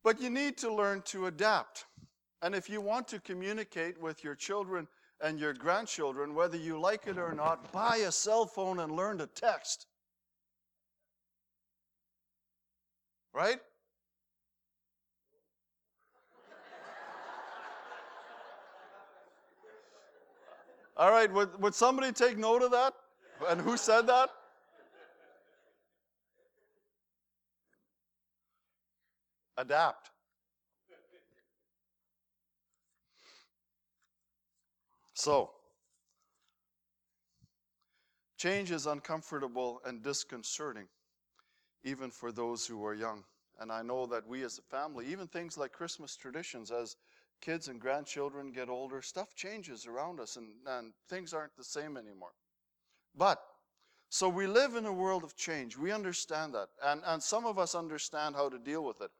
but 0.03 0.20
you 0.20 0.32
need 0.32 0.58
to 0.58 0.74
learn 0.74 1.03
to 1.03 1.27
adapt. 1.27 1.86
And 2.41 2.55
if 2.55 2.67
you 2.67 2.82
want 2.82 3.08
to 3.10 3.20
communicate 3.20 4.01
with 4.01 4.24
your 4.24 4.34
children 4.34 4.88
and 5.22 5.39
your 5.39 5.53
grandchildren, 5.53 6.36
whether 6.36 6.57
you 6.57 6.79
like 6.79 7.07
it 7.07 7.17
or 7.17 7.34
not, 7.34 7.72
buy 7.72 7.98
a 7.98 8.12
cell 8.12 8.45
phone 8.45 8.79
and 8.79 8.95
learn 8.95 9.17
to 9.19 9.27
text. 9.27 9.88
Right? 13.34 13.60
All 20.98 21.12
right, 21.12 21.31
would, 21.31 21.62
would 21.62 21.75
somebody 21.75 22.13
take 22.13 22.38
note 22.38 22.62
of 22.62 22.72
that? 22.72 22.93
And 23.50 23.60
who 23.60 23.75
said 23.75 24.07
that? 24.07 24.29
Adapt. 29.57 30.12
So, 35.15 35.51
change 38.38 38.69
is 38.69 38.86
uncomfortable 38.86 39.81
and 39.86 40.03
disconcerting 40.03 40.88
even 41.86 42.12
for 42.12 42.34
those 42.34 42.67
who 42.67 42.84
are 42.86 42.93
young. 42.93 43.24
And 43.60 43.72
I 43.72 43.81
know 43.81 44.05
that 44.07 44.27
we 44.27 44.43
as 44.43 44.60
a 44.60 44.62
family, 44.62 45.05
even 45.07 45.27
things 45.27 45.57
like 45.57 45.72
Christmas 45.72 46.17
traditions, 46.17 46.69
as 46.69 46.98
kids 47.41 47.69
and 47.69 47.79
grandchildren 47.79 48.51
get 48.51 48.67
older, 48.67 49.01
stuff 49.01 49.34
changes 49.36 49.88
around 49.88 50.19
us 50.19 50.36
and, 50.36 50.50
and 50.67 50.91
things 51.10 51.34
aren't 51.34 51.55
the 51.55 51.63
same 51.63 51.95
anymore. 51.95 52.34
But, 53.15 53.39
so 54.10 54.27
we 54.27 54.48
live 54.48 54.75
in 54.75 54.86
a 54.86 54.91
world 54.91 55.24
of 55.24 55.38
change. 55.38 55.77
We 55.77 55.93
understand 55.93 56.53
that. 56.55 56.67
And, 56.84 57.01
and 57.05 57.24
some 57.24 57.45
of 57.45 57.57
us 57.57 57.74
understand 57.74 58.36
how 58.36 58.50
to 58.50 58.60
deal 58.60 58.84
with 58.84 59.00
it. 59.00 59.12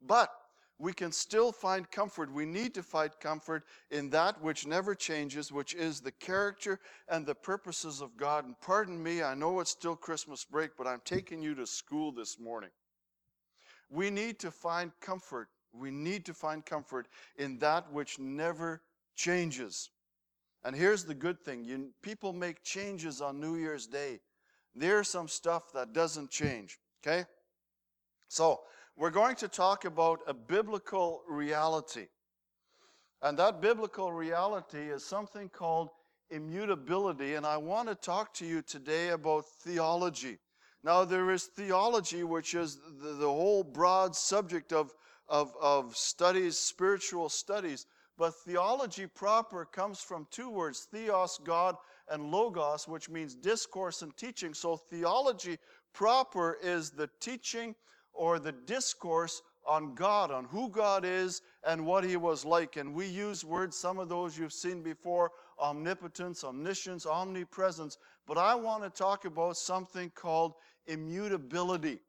But 0.00 0.30
we 0.78 0.92
can 0.92 1.12
still 1.12 1.52
find 1.52 1.90
comfort. 1.90 2.32
We 2.32 2.44
need 2.44 2.74
to 2.74 2.82
find 2.82 3.10
comfort 3.20 3.64
in 3.90 4.10
that 4.10 4.42
which 4.42 4.66
never 4.66 4.94
changes, 4.94 5.52
which 5.52 5.74
is 5.74 6.00
the 6.00 6.10
character 6.12 6.80
and 7.08 7.24
the 7.24 7.34
purposes 7.34 8.00
of 8.00 8.16
God. 8.16 8.44
And 8.44 8.60
pardon 8.60 9.00
me, 9.00 9.22
I 9.22 9.34
know 9.34 9.60
it's 9.60 9.70
still 9.70 9.96
Christmas 9.96 10.44
break, 10.44 10.72
but 10.76 10.86
I'm 10.86 11.02
taking 11.04 11.42
you 11.42 11.54
to 11.54 11.66
school 11.66 12.10
this 12.12 12.38
morning. 12.40 12.70
We 13.90 14.10
need 14.10 14.38
to 14.40 14.50
find 14.50 14.90
comfort. 15.00 15.48
We 15.72 15.90
need 15.90 16.24
to 16.26 16.34
find 16.34 16.64
comfort 16.64 17.08
in 17.36 17.58
that 17.58 17.92
which 17.92 18.18
never 18.18 18.82
changes. 19.14 19.90
And 20.64 20.74
here's 20.74 21.04
the 21.04 21.14
good 21.14 21.40
thing 21.40 21.64
you, 21.64 21.90
people 22.02 22.32
make 22.32 22.62
changes 22.62 23.20
on 23.20 23.40
New 23.40 23.56
Year's 23.56 23.86
Day. 23.86 24.20
There's 24.74 25.08
some 25.08 25.28
stuff 25.28 25.72
that 25.74 25.92
doesn't 25.92 26.30
change. 26.30 26.78
Okay? 27.02 27.26
So, 28.28 28.60
we're 28.96 29.10
going 29.10 29.36
to 29.36 29.48
talk 29.48 29.84
about 29.84 30.20
a 30.26 30.34
biblical 30.34 31.22
reality. 31.28 32.06
And 33.22 33.38
that 33.38 33.60
biblical 33.60 34.12
reality 34.12 34.90
is 34.90 35.04
something 35.04 35.48
called 35.48 35.88
immutability. 36.30 37.34
And 37.34 37.46
I 37.46 37.56
want 37.56 37.88
to 37.88 37.94
talk 37.94 38.34
to 38.34 38.46
you 38.46 38.62
today 38.62 39.10
about 39.10 39.44
theology. 39.62 40.38
Now, 40.84 41.04
there 41.04 41.30
is 41.30 41.44
theology, 41.44 42.24
which 42.24 42.54
is 42.54 42.78
the, 43.00 43.12
the 43.12 43.28
whole 43.28 43.62
broad 43.62 44.16
subject 44.16 44.72
of, 44.72 44.92
of, 45.28 45.52
of 45.60 45.96
studies, 45.96 46.58
spiritual 46.58 47.28
studies. 47.28 47.86
But 48.18 48.34
theology 48.44 49.06
proper 49.06 49.64
comes 49.64 50.00
from 50.00 50.26
two 50.30 50.50
words 50.50 50.86
theos, 50.90 51.40
God, 51.44 51.76
and 52.10 52.30
logos, 52.30 52.88
which 52.88 53.08
means 53.08 53.34
discourse 53.34 54.02
and 54.02 54.14
teaching. 54.16 54.52
So, 54.52 54.76
theology 54.76 55.58
proper 55.94 56.58
is 56.62 56.90
the 56.90 57.08
teaching 57.20 57.74
or 58.12 58.38
the 58.38 58.52
discourse 58.52 59.42
on 59.66 59.94
God, 59.94 60.30
on 60.30 60.44
who 60.44 60.68
God 60.68 61.04
is 61.04 61.42
and 61.66 61.84
what 61.86 62.04
He 62.04 62.16
was 62.16 62.44
like. 62.44 62.76
And 62.76 62.94
we 62.94 63.06
use 63.06 63.44
words, 63.44 63.76
some 63.76 63.98
of 63.98 64.08
those 64.08 64.36
you've 64.36 64.52
seen 64.52 64.82
before 64.82 65.30
omnipotence, 65.58 66.44
omniscience, 66.44 67.06
omnipresence. 67.06 67.98
But 68.26 68.38
I 68.38 68.54
want 68.54 68.82
to 68.82 68.90
talk 68.90 69.24
about 69.24 69.56
something 69.56 70.10
called 70.10 70.54
immutability. 70.86 72.00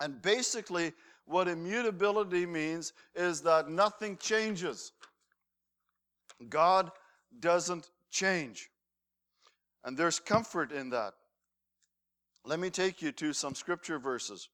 And 0.00 0.20
basically, 0.22 0.92
what 1.26 1.48
immutability 1.48 2.46
means 2.46 2.92
is 3.14 3.40
that 3.42 3.68
nothing 3.68 4.16
changes. 4.16 4.92
God 6.48 6.90
doesn't 7.40 7.90
change. 8.10 8.70
And 9.84 9.96
there's 9.96 10.18
comfort 10.18 10.72
in 10.72 10.90
that. 10.90 11.14
Let 12.44 12.60
me 12.60 12.70
take 12.70 13.02
you 13.02 13.12
to 13.12 13.32
some 13.32 13.54
scripture 13.54 13.98
verses. 13.98 14.48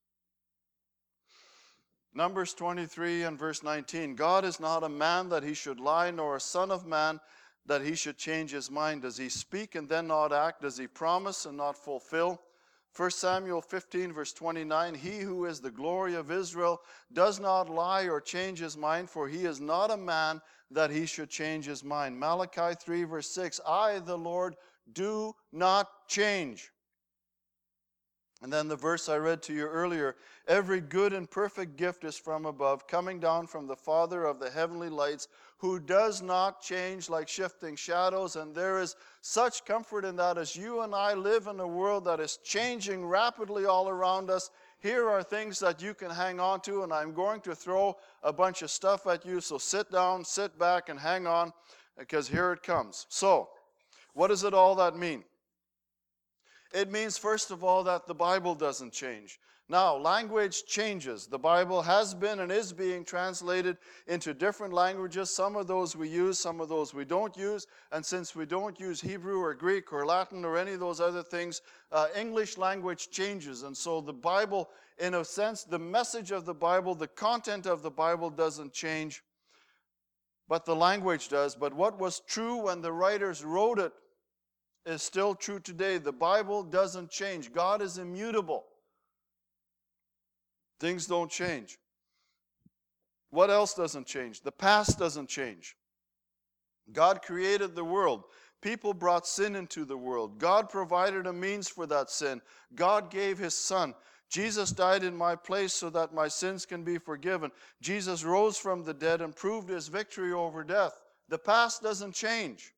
Numbers 2.17 2.55
23 2.55 3.25
and 3.25 3.37
verse 3.37 3.65
19 3.65 4.15
God 4.15 4.45
is 4.45 4.61
not 4.61 4.85
a 4.85 4.89
man 4.89 5.29
that 5.31 5.43
he 5.43 5.53
should 5.53 5.81
lie, 5.81 6.13
nor 6.13 6.37
a 6.37 6.41
son 6.41 6.71
of 6.71 6.87
man 6.87 7.21
that 7.67 7.83
he 7.83 7.97
should 7.97 8.17
change 8.17 8.53
his 8.53 8.71
mind. 8.71 9.03
Does 9.03 9.17
he 9.17 9.29
speak 9.29 9.75
and 9.75 9.89
then 9.89 10.07
not 10.07 10.33
act? 10.33 10.63
Does 10.63 10.79
he 10.79 10.87
promise 10.87 11.45
and 11.45 11.57
not 11.57 11.77
fulfill? 11.77 12.41
1 12.97 13.11
Samuel 13.11 13.61
15, 13.61 14.13
verse 14.13 14.33
29 14.33 14.95
He 14.95 15.19
who 15.19 15.47
is 15.47 15.61
the 15.61 15.73
glory 15.73 16.15
of 16.15 16.31
Israel 16.31 16.81
does 17.13 17.41
not 17.41 17.69
lie 17.69 18.05
or 18.05 18.21
change 18.21 18.61
his 18.61 18.77
mind, 18.77 19.11
for 19.11 19.27
he 19.27 19.45
is 19.45 19.61
not 19.61 19.91
a 19.91 19.97
man 19.97 20.41
that 20.71 20.91
he 20.91 21.07
should 21.07 21.31
change 21.31 21.65
his 21.65 21.83
mind. 21.83 22.19
Malachi 22.19 22.77
3, 22.81 23.03
verse 23.05 23.31
6 23.35 23.61
I, 23.67 23.99
the 23.99 24.17
Lord, 24.17 24.55
do 24.93 25.35
not 25.53 25.89
change. 26.07 26.71
And 28.45 28.53
then 28.53 28.69
the 28.69 28.77
verse 28.77 29.09
I 29.09 29.17
read 29.17 29.41
to 29.45 29.55
you 29.55 29.65
earlier 29.65 30.17
every 30.47 30.83
good 30.83 31.15
and 31.15 31.31
perfect 31.31 31.79
gift 31.79 32.05
is 32.05 32.19
from 32.19 32.45
above, 32.45 32.87
coming 32.87 33.19
down 33.19 33.47
from 33.47 33.67
the 33.67 33.75
Father 33.75 34.27
of 34.27 34.39
the 34.39 34.51
heavenly 34.51 34.91
lights, 34.91 35.29
who 35.57 35.81
does 35.81 36.21
not 36.21 36.61
change 36.61 37.09
like 37.09 37.27
shifting 37.27 37.75
shadows. 37.75 38.37
And 38.37 38.55
there 38.55 38.83
is 38.83 38.97
such 39.23 39.65
comfort 39.65 40.05
in 40.05 40.17
that 40.17 40.37
as 40.37 40.55
you 40.55 40.83
and 40.83 40.95
I 40.95 41.15
live 41.15 41.47
in 41.47 41.59
a 41.59 41.67
world 41.67 42.05
that 42.05 42.21
is 42.21 42.39
changing 42.45 43.07
rapidly 43.07 43.65
all 43.65 43.89
around 43.89 44.29
us. 44.29 44.51
Here 44.79 45.09
are 45.09 45.23
things 45.23 45.59
that 45.61 45.81
you 45.81 45.95
can 45.95 46.11
hang 46.11 46.39
on 46.39 46.61
to, 46.65 46.83
and 46.83 46.93
I'm 46.93 47.15
going 47.15 47.41
to 47.41 47.55
throw 47.55 47.97
a 48.23 48.31
bunch 48.31 48.61
of 48.61 48.71
stuff 48.71 49.07
at 49.07 49.25
you. 49.25 49.41
So 49.41 49.57
sit 49.57 49.91
down, 49.91 50.23
sit 50.23 50.59
back, 50.59 50.91
and 50.91 51.01
hang 51.01 51.27
on, 51.27 51.51
because 51.99 52.29
here 52.29 52.53
it 52.53 52.63
comes. 52.63 53.07
So, 53.09 53.49
what 54.13 54.29
does 54.29 54.45
it 54.45 54.53
all 54.53 54.75
that 54.75 54.99
mean? 54.99 55.25
It 56.75 56.91
means, 56.91 57.17
first 57.17 57.53
of 57.53 57.63
all, 57.63 57.85
that 57.85 58.07
the 58.07 58.15
Bible 58.15 58.57
doesn't 58.57 58.93
change. 58.93 59.39
Now, 59.69 59.97
language 59.97 60.65
changes. 60.67 61.27
The 61.27 61.39
Bible 61.39 61.81
has 61.81 62.13
been 62.13 62.41
and 62.41 62.51
is 62.53 62.73
being 62.73 63.05
translated 63.05 63.79
into 64.09 64.35
different 64.35 64.75
languages. 64.75 65.35
Some 65.35 65.57
of 65.57 65.69
those 65.69 65.97
we 65.97 66.09
use, 66.09 66.39
some 66.39 66.61
of 66.61 66.69
those 66.69 66.93
we 66.93 67.05
don't 67.05 67.35
use. 67.37 67.67
And 67.93 68.05
since 68.05 68.35
we 68.35 68.45
don't 68.45 68.79
use 68.79 69.01
Hebrew 69.01 69.41
or 69.41 69.55
Greek 69.55 69.91
or 69.93 70.05
Latin 70.05 70.45
or 70.45 70.59
any 70.59 70.73
of 70.73 70.81
those 70.81 71.01
other 71.01 71.23
things, 71.23 71.63
uh, 71.93 72.09
English 72.15 72.59
language 72.59 73.09
changes. 73.11 73.63
And 73.63 73.75
so 73.75 74.01
the 74.03 74.13
Bible, 74.13 74.69
in 74.99 75.15
a 75.15 75.25
sense, 75.25 75.63
the 75.63 75.79
message 75.79 76.33
of 76.33 76.45
the 76.45 76.55
Bible, 76.55 76.95
the 76.95 77.09
content 77.09 77.67
of 77.67 77.83
the 77.83 77.91
Bible 77.91 78.31
doesn't 78.31 78.73
change, 78.75 79.23
but 80.49 80.67
the 80.67 80.77
language 80.77 81.29
does. 81.29 81.55
But 81.55 81.73
what 81.73 81.99
was 81.99 82.21
true 82.27 82.57
when 82.57 82.83
the 82.83 82.93
writers 82.93 83.45
wrote 83.45 83.79
it 83.79 83.93
is 84.87 85.03
still 85.03 85.35
true 85.35 85.61
today. 85.61 85.99
The 85.99 86.13
Bible 86.13 86.63
doesn't 86.63 87.11
change, 87.11 87.53
God 87.53 87.83
is 87.83 87.99
immutable. 87.99 88.65
Things 90.81 91.07
don't 91.07 91.31
change. 91.31 91.79
What 93.31 93.51
else 93.51 93.75
doesn't 93.75 94.07
change? 94.07 94.43
The 94.43 94.53
past 94.53 94.99
doesn't 94.99 95.29
change. 95.29 95.77
God 96.93 97.23
created 97.23 97.75
the 97.75 97.85
world. 97.85 98.25
People 98.61 98.95
brought 98.95 99.27
sin 99.27 99.57
into 99.57 99.85
the 99.85 99.97
world. 99.97 100.39
God 100.39 100.69
provided 100.69 101.27
a 101.27 101.33
means 101.33 101.69
for 101.69 101.87
that 101.87 102.11
sin. 102.11 102.41
God 102.75 103.11
gave 103.11 103.39
his 103.39 103.57
son. 103.57 103.95
Jesus 104.31 104.73
died 104.73 105.05
in 105.05 105.17
my 105.17 105.37
place 105.37 105.73
so 105.73 105.91
that 105.91 106.15
my 106.15 106.29
sins 106.29 106.67
can 106.67 106.83
be 106.83 106.99
forgiven. 106.99 107.51
Jesus 107.81 108.25
rose 108.25 108.59
from 108.59 108.83
the 108.83 108.95
dead 108.95 109.21
and 109.21 109.35
proved 109.35 109.69
his 109.69 109.89
victory 109.89 110.33
over 110.33 110.65
death. 110.65 111.01
The 111.29 111.39
past 111.39 111.83
doesn't 111.83 112.15
change. 112.15 112.74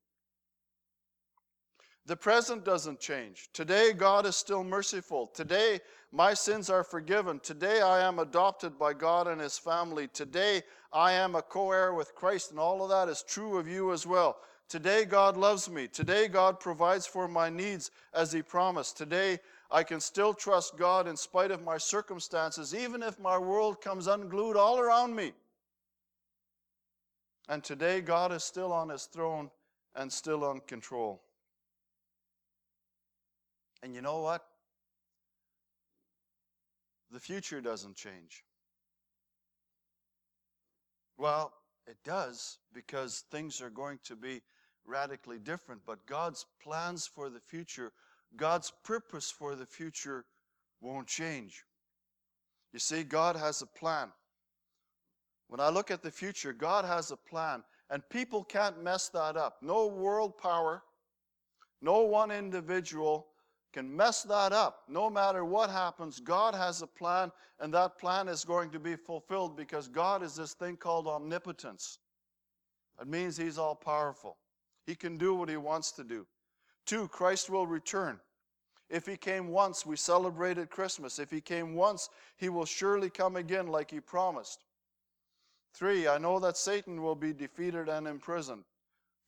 The 2.07 2.15
present 2.15 2.63
doesn't 2.63 3.01
change. 3.01 3.49
Today, 3.51 3.91
God 3.91 4.25
is 4.25 4.37
still 4.37 4.63
merciful. 4.63 5.27
Today, 5.27 5.81
my 6.13 6.33
sins 6.33 6.69
are 6.69 6.85
forgiven. 6.85 7.41
Today, 7.41 7.81
I 7.81 7.99
am 7.99 8.19
adopted 8.19 8.79
by 8.79 8.93
God 8.93 9.27
and 9.27 9.41
His 9.41 9.57
family. 9.57 10.07
Today, 10.07 10.61
I 10.93 11.11
am 11.11 11.35
a 11.35 11.41
co 11.41 11.69
heir 11.73 11.93
with 11.93 12.15
Christ, 12.15 12.51
and 12.51 12.61
all 12.61 12.81
of 12.81 12.89
that 12.91 13.11
is 13.11 13.23
true 13.23 13.57
of 13.57 13.67
you 13.67 13.91
as 13.91 14.07
well. 14.07 14.37
Today, 14.69 15.03
God 15.03 15.35
loves 15.35 15.69
me. 15.69 15.89
Today, 15.89 16.29
God 16.29 16.61
provides 16.61 17.05
for 17.05 17.27
my 17.27 17.49
needs 17.49 17.91
as 18.13 18.31
He 18.31 18.41
promised. 18.41 18.95
Today, 18.95 19.39
I 19.69 19.83
can 19.83 19.99
still 19.99 20.33
trust 20.33 20.77
God 20.77 21.09
in 21.09 21.17
spite 21.17 21.51
of 21.51 21.61
my 21.61 21.77
circumstances, 21.77 22.73
even 22.73 23.03
if 23.03 23.19
my 23.19 23.37
world 23.37 23.81
comes 23.81 24.07
unglued 24.07 24.55
all 24.55 24.79
around 24.79 25.13
me. 25.13 25.33
And 27.49 27.65
today, 27.65 27.99
God 27.99 28.31
is 28.31 28.45
still 28.45 28.71
on 28.71 28.87
His 28.87 29.07
throne 29.07 29.51
and 29.93 30.09
still 30.09 30.45
on 30.45 30.61
control. 30.67 31.21
And 33.83 33.93
you 33.93 34.01
know 34.01 34.19
what? 34.19 34.43
The 37.11 37.19
future 37.19 37.61
doesn't 37.61 37.95
change. 37.95 38.43
Well, 41.17 41.53
it 41.87 41.97
does 42.03 42.59
because 42.73 43.23
things 43.31 43.61
are 43.61 43.69
going 43.69 43.99
to 44.05 44.15
be 44.15 44.41
radically 44.85 45.39
different, 45.39 45.81
but 45.85 46.05
God's 46.05 46.45
plans 46.61 47.07
for 47.07 47.29
the 47.29 47.39
future, 47.39 47.91
God's 48.35 48.71
purpose 48.83 49.31
for 49.31 49.55
the 49.55 49.65
future 49.65 50.25
won't 50.81 51.07
change. 51.07 51.63
You 52.73 52.79
see, 52.79 53.03
God 53.03 53.35
has 53.35 53.61
a 53.61 53.65
plan. 53.65 54.11
When 55.47 55.59
I 55.59 55.69
look 55.69 55.91
at 55.91 56.03
the 56.03 56.11
future, 56.11 56.51
God 56.51 56.83
has 56.83 57.11
a 57.11 57.17
plan, 57.17 57.63
and 57.89 58.07
people 58.09 58.43
can't 58.43 58.83
mess 58.83 59.09
that 59.09 59.37
up. 59.37 59.57
No 59.61 59.87
world 59.87 60.37
power, 60.37 60.83
no 61.81 62.01
one 62.01 62.31
individual 62.31 63.27
can 63.77 63.95
mess 63.95 64.23
that 64.23 64.53
up. 64.53 64.81
No 64.89 65.07
matter 65.07 65.45
what 65.45 65.69
happens, 65.69 66.19
God 66.19 66.55
has 66.55 66.81
a 66.81 66.87
plan, 66.87 67.31
and 67.59 67.71
that 67.75 67.99
plan 67.99 68.27
is 68.27 68.43
going 68.43 68.71
to 68.71 68.79
be 68.79 68.95
fulfilled 68.95 69.55
because 69.55 69.87
God 69.87 70.23
is 70.23 70.35
this 70.35 70.53
thing 70.53 70.77
called 70.77 71.05
omnipotence. 71.05 71.99
That 72.97 73.07
means 73.07 73.37
He's 73.37 73.59
all 73.59 73.75
powerful. 73.75 74.37
He 74.87 74.95
can 74.95 75.15
do 75.15 75.35
what 75.35 75.47
He 75.47 75.57
wants 75.57 75.91
to 75.91 76.03
do. 76.03 76.25
Two, 76.87 77.07
Christ 77.07 77.51
will 77.51 77.67
return. 77.67 78.19
If 78.89 79.05
He 79.05 79.15
came 79.15 79.49
once, 79.49 79.85
we 79.85 79.95
celebrated 79.95 80.71
Christmas. 80.71 81.19
If 81.19 81.29
He 81.29 81.39
came 81.39 81.75
once, 81.75 82.09
He 82.35 82.49
will 82.49 82.65
surely 82.65 83.11
come 83.11 83.35
again 83.35 83.67
like 83.67 83.91
He 83.91 83.99
promised. 83.99 84.63
Three, 85.75 86.07
I 86.07 86.17
know 86.17 86.39
that 86.39 86.57
Satan 86.57 87.03
will 87.03 87.13
be 87.13 87.31
defeated 87.31 87.89
and 87.89 88.07
imprisoned. 88.07 88.63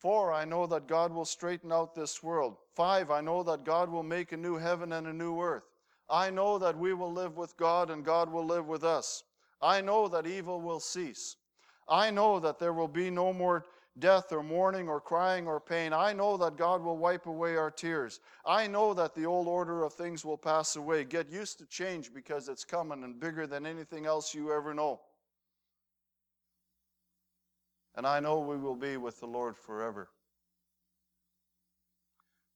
Four, 0.00 0.32
I 0.32 0.46
know 0.46 0.66
that 0.66 0.86
God 0.86 1.12
will 1.12 1.26
straighten 1.26 1.70
out 1.70 1.94
this 1.94 2.22
world. 2.22 2.56
Five, 2.74 3.10
I 3.10 3.20
know 3.20 3.42
that 3.42 3.64
God 3.64 3.90
will 3.90 4.02
make 4.02 4.32
a 4.32 4.36
new 4.36 4.56
heaven 4.56 4.92
and 4.92 5.06
a 5.06 5.12
new 5.12 5.38
earth. 5.38 5.64
I 6.08 6.30
know 6.30 6.58
that 6.58 6.78
we 6.78 6.94
will 6.94 7.12
live 7.12 7.36
with 7.36 7.54
God 7.58 7.90
and 7.90 8.02
God 8.02 8.32
will 8.32 8.46
live 8.46 8.66
with 8.66 8.82
us. 8.82 9.24
I 9.60 9.82
know 9.82 10.08
that 10.08 10.26
evil 10.26 10.62
will 10.62 10.80
cease. 10.80 11.36
I 11.86 12.10
know 12.10 12.40
that 12.40 12.58
there 12.58 12.72
will 12.72 12.88
be 12.88 13.10
no 13.10 13.34
more 13.34 13.66
death 13.98 14.32
or 14.32 14.42
mourning 14.42 14.88
or 14.88 15.02
crying 15.02 15.46
or 15.46 15.60
pain. 15.60 15.92
I 15.92 16.14
know 16.14 16.38
that 16.38 16.56
God 16.56 16.82
will 16.82 16.96
wipe 16.96 17.26
away 17.26 17.56
our 17.56 17.70
tears. 17.70 18.20
I 18.46 18.66
know 18.66 18.94
that 18.94 19.14
the 19.14 19.26
old 19.26 19.48
order 19.48 19.82
of 19.84 19.92
things 19.92 20.24
will 20.24 20.38
pass 20.38 20.76
away. 20.76 21.04
Get 21.04 21.28
used 21.28 21.58
to 21.58 21.66
change 21.66 22.14
because 22.14 22.48
it's 22.48 22.64
coming 22.64 23.04
and 23.04 23.20
bigger 23.20 23.46
than 23.46 23.66
anything 23.66 24.06
else 24.06 24.34
you 24.34 24.50
ever 24.50 24.72
know. 24.72 25.00
And 27.96 28.06
I 28.06 28.20
know 28.20 28.38
we 28.40 28.56
will 28.56 28.76
be 28.76 28.96
with 28.96 29.20
the 29.20 29.26
Lord 29.26 29.56
forever. 29.56 30.08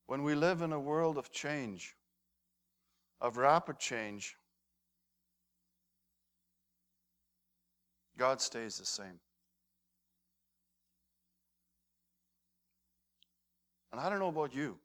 When 0.06 0.22
we 0.22 0.34
live 0.34 0.62
in 0.62 0.72
a 0.72 0.78
world 0.78 1.18
of 1.18 1.30
change, 1.32 1.96
of 3.20 3.36
rapid 3.36 3.78
change, 3.78 4.36
God 8.16 8.40
stays 8.40 8.78
the 8.78 8.86
same. 8.86 9.18
And 13.92 14.00
I 14.00 14.10
don't 14.10 14.18
know 14.18 14.28
about 14.28 14.54
you, 14.54 14.76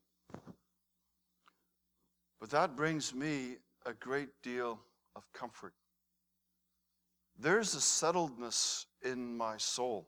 but 2.39 2.49
that 2.51 2.75
brings 2.75 3.13
me 3.13 3.57
a 3.85 3.93
great 3.93 4.29
deal 4.43 4.79
of 5.15 5.31
comfort. 5.33 5.73
There's 7.37 7.73
a 7.73 7.79
settledness 7.79 8.85
in 9.03 9.35
my 9.35 9.57
soul 9.57 10.07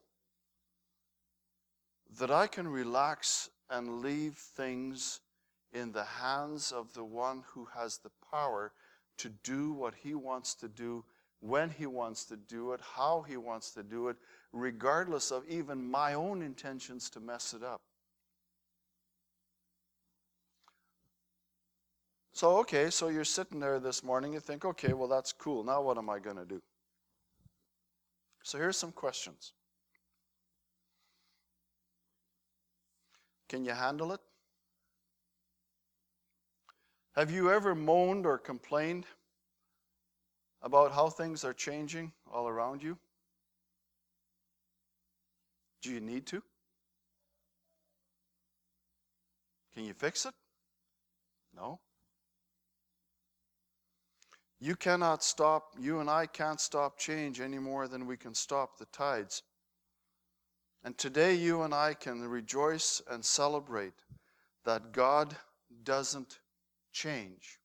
that 2.19 2.31
I 2.31 2.47
can 2.47 2.67
relax 2.67 3.49
and 3.69 4.01
leave 4.01 4.35
things 4.35 5.21
in 5.73 5.91
the 5.91 6.03
hands 6.03 6.71
of 6.71 6.93
the 6.93 7.03
one 7.03 7.43
who 7.53 7.67
has 7.73 7.97
the 7.97 8.11
power 8.31 8.73
to 9.17 9.29
do 9.43 9.71
what 9.71 9.93
he 9.95 10.13
wants 10.13 10.55
to 10.55 10.67
do, 10.67 11.05
when 11.39 11.69
he 11.69 11.85
wants 11.85 12.25
to 12.25 12.35
do 12.35 12.73
it, 12.73 12.81
how 12.95 13.23
he 13.27 13.37
wants 13.37 13.71
to 13.71 13.83
do 13.83 14.09
it, 14.09 14.17
regardless 14.51 15.31
of 15.31 15.43
even 15.47 15.89
my 15.89 16.13
own 16.13 16.41
intentions 16.41 17.09
to 17.09 17.19
mess 17.19 17.53
it 17.53 17.63
up. 17.63 17.79
So, 22.33 22.57
okay, 22.59 22.89
so 22.89 23.09
you're 23.09 23.23
sitting 23.23 23.59
there 23.59 23.79
this 23.79 24.03
morning, 24.03 24.33
you 24.33 24.39
think, 24.39 24.65
okay, 24.65 24.93
well, 24.93 25.07
that's 25.07 25.31
cool. 25.31 25.63
Now 25.63 25.81
what 25.81 25.97
am 25.97 26.09
I 26.09 26.19
going 26.19 26.37
to 26.37 26.45
do? 26.45 26.59
So 28.43 28.57
here's 28.57 28.77
some 28.77 28.91
questions. 28.91 29.53
Can 33.51 33.65
you 33.65 33.73
handle 33.73 34.13
it? 34.13 34.21
Have 37.17 37.29
you 37.29 37.51
ever 37.51 37.75
moaned 37.75 38.25
or 38.25 38.37
complained 38.37 39.05
about 40.61 40.93
how 40.93 41.09
things 41.09 41.43
are 41.43 41.51
changing 41.51 42.13
all 42.31 42.47
around 42.47 42.81
you? 42.81 42.97
Do 45.81 45.91
you 45.91 45.99
need 45.99 46.25
to? 46.27 46.41
Can 49.73 49.83
you 49.83 49.95
fix 49.95 50.25
it? 50.25 50.33
No. 51.53 51.81
You 54.61 54.77
cannot 54.77 55.25
stop, 55.25 55.73
you 55.77 55.99
and 55.99 56.09
I 56.09 56.25
can't 56.25 56.61
stop 56.61 56.97
change 56.97 57.41
any 57.41 57.59
more 57.59 57.89
than 57.89 58.07
we 58.07 58.15
can 58.15 58.33
stop 58.33 58.77
the 58.77 58.85
tides. 58.85 59.43
And 60.83 60.97
today, 60.97 61.35
you 61.35 61.61
and 61.61 61.73
I 61.73 61.93
can 61.93 62.27
rejoice 62.27 63.01
and 63.09 63.23
celebrate 63.23 63.93
that 64.65 64.91
God 64.91 65.35
doesn't 65.83 66.39
change. 66.91 67.59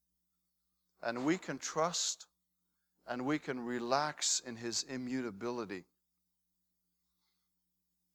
And 1.02 1.24
we 1.24 1.38
can 1.38 1.58
trust 1.58 2.26
and 3.06 3.24
we 3.24 3.38
can 3.38 3.64
relax 3.64 4.42
in 4.46 4.56
His 4.56 4.84
immutability. 4.84 5.84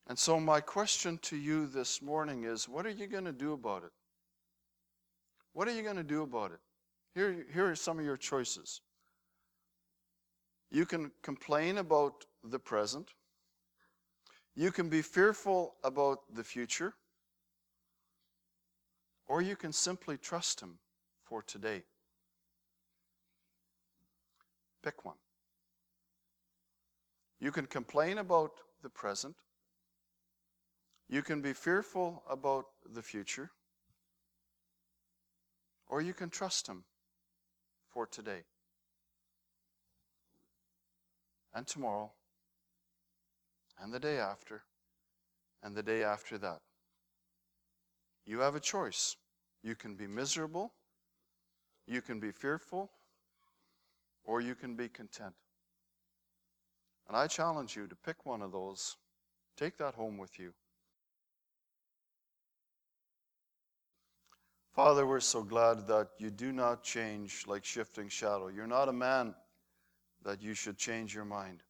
And 0.08 0.20
so, 0.20 0.40
my 0.40 0.60
question 0.60 1.18
to 1.24 1.38
you 1.38 1.68
this 1.68 2.02
morning 2.02 2.44
is 2.44 2.68
what 2.68 2.86
are 2.86 2.92
you 2.92 3.08
going 3.08 3.26
to 3.26 3.32
do 3.32 3.54
about 3.54 3.84
it? 3.84 3.92
What 5.54 5.68
are 5.68 5.74
you 5.74 5.84
going 5.84 5.98
to 5.98 6.04
do 6.04 6.24
about 6.24 6.52
it? 6.52 6.60
Here, 7.16 7.46
here 7.54 7.70
are 7.70 7.76
some 7.76 8.00
of 8.00 8.06
your 8.06 8.18
choices. 8.18 8.82
You 10.72 10.86
can 10.86 11.12
complain 11.22 11.78
about 11.78 12.26
the 12.44 12.60
present. 12.60 13.12
You 14.56 14.72
can 14.72 14.90
be 14.90 15.02
fearful 15.02 15.76
about 15.84 16.20
the 16.34 16.44
future. 16.44 16.94
Or 19.28 19.42
you 19.42 19.56
can 19.56 19.72
simply 19.72 20.18
trust 20.18 20.60
Him 20.60 20.80
for 21.24 21.42
today. 21.42 21.84
Pick 24.84 25.06
one. 25.06 25.16
You 27.40 27.52
can 27.52 27.66
complain 27.66 28.18
about 28.18 28.52
the 28.84 28.90
present. 28.90 29.36
You 31.08 31.22
can 31.22 31.42
be 31.42 31.54
fearful 31.54 32.24
about 32.30 32.66
the 32.94 33.02
future. 33.02 33.52
Or 35.88 36.02
you 36.02 36.14
can 36.14 36.30
trust 36.30 36.68
Him 36.68 36.84
for 37.90 38.06
today 38.06 38.44
and 41.54 41.68
tomorrow 41.68 42.12
and 43.82 43.92
the 43.92 44.00
day 44.00 44.18
after 44.18 44.64
and 45.64 45.76
the 45.76 45.84
day 45.84 46.04
after 46.04 46.38
that. 46.38 46.60
You 48.26 48.40
have 48.40 48.56
a 48.56 48.60
choice. 48.60 49.16
You 49.64 49.76
can 49.76 49.96
be 49.96 50.08
miserable, 50.08 50.74
you 51.88 52.02
can 52.02 52.20
be 52.20 52.32
fearful, 52.32 52.90
or 54.24 54.42
you 54.42 54.56
can 54.56 54.76
be 54.76 54.90
content. 54.90 55.34
And 57.08 57.16
I 57.18 57.28
challenge 57.28 57.76
you 57.76 57.88
to 57.88 57.96
pick 57.96 58.26
one 58.26 58.42
of 58.42 58.52
those, 58.52 58.98
take 59.58 59.78
that 59.78 59.94
home 59.96 60.18
with 60.18 60.40
you. 60.40 60.54
Father, 64.74 65.06
we're 65.06 65.20
so 65.20 65.44
glad 65.44 65.86
that 65.88 66.08
you 66.18 66.32
do 66.32 66.52
not 66.54 66.82
change 66.82 67.44
like 67.46 67.66
shifting 67.66 68.08
shadow. 68.08 68.48
You're 68.48 68.68
not 68.68 68.88
a 68.88 68.94
man 68.94 69.36
that 70.24 70.42
you 70.42 70.54
should 70.54 70.78
change 70.78 71.14
your 71.14 71.26
mind. 71.26 71.62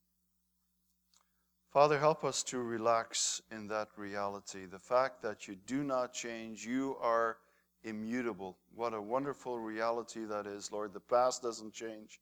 Father, 1.72 1.98
help 1.98 2.26
us 2.26 2.44
to 2.44 2.60
relax 2.60 3.42
in 3.50 3.68
that 3.68 3.88
reality. 3.96 4.66
The 4.66 4.78
fact 4.78 5.22
that 5.22 5.48
you 5.48 5.56
do 5.56 5.84
not 5.84 6.14
change, 6.14 6.66
you 6.66 6.98
are 7.00 7.38
immutable. 7.86 8.58
What 8.76 8.94
a 8.94 9.02
wonderful 9.02 9.58
reality 9.58 10.26
that 10.26 10.46
is, 10.46 10.70
Lord. 10.70 10.92
The 10.94 11.00
past 11.00 11.42
doesn't 11.42 11.74
change, 11.74 12.20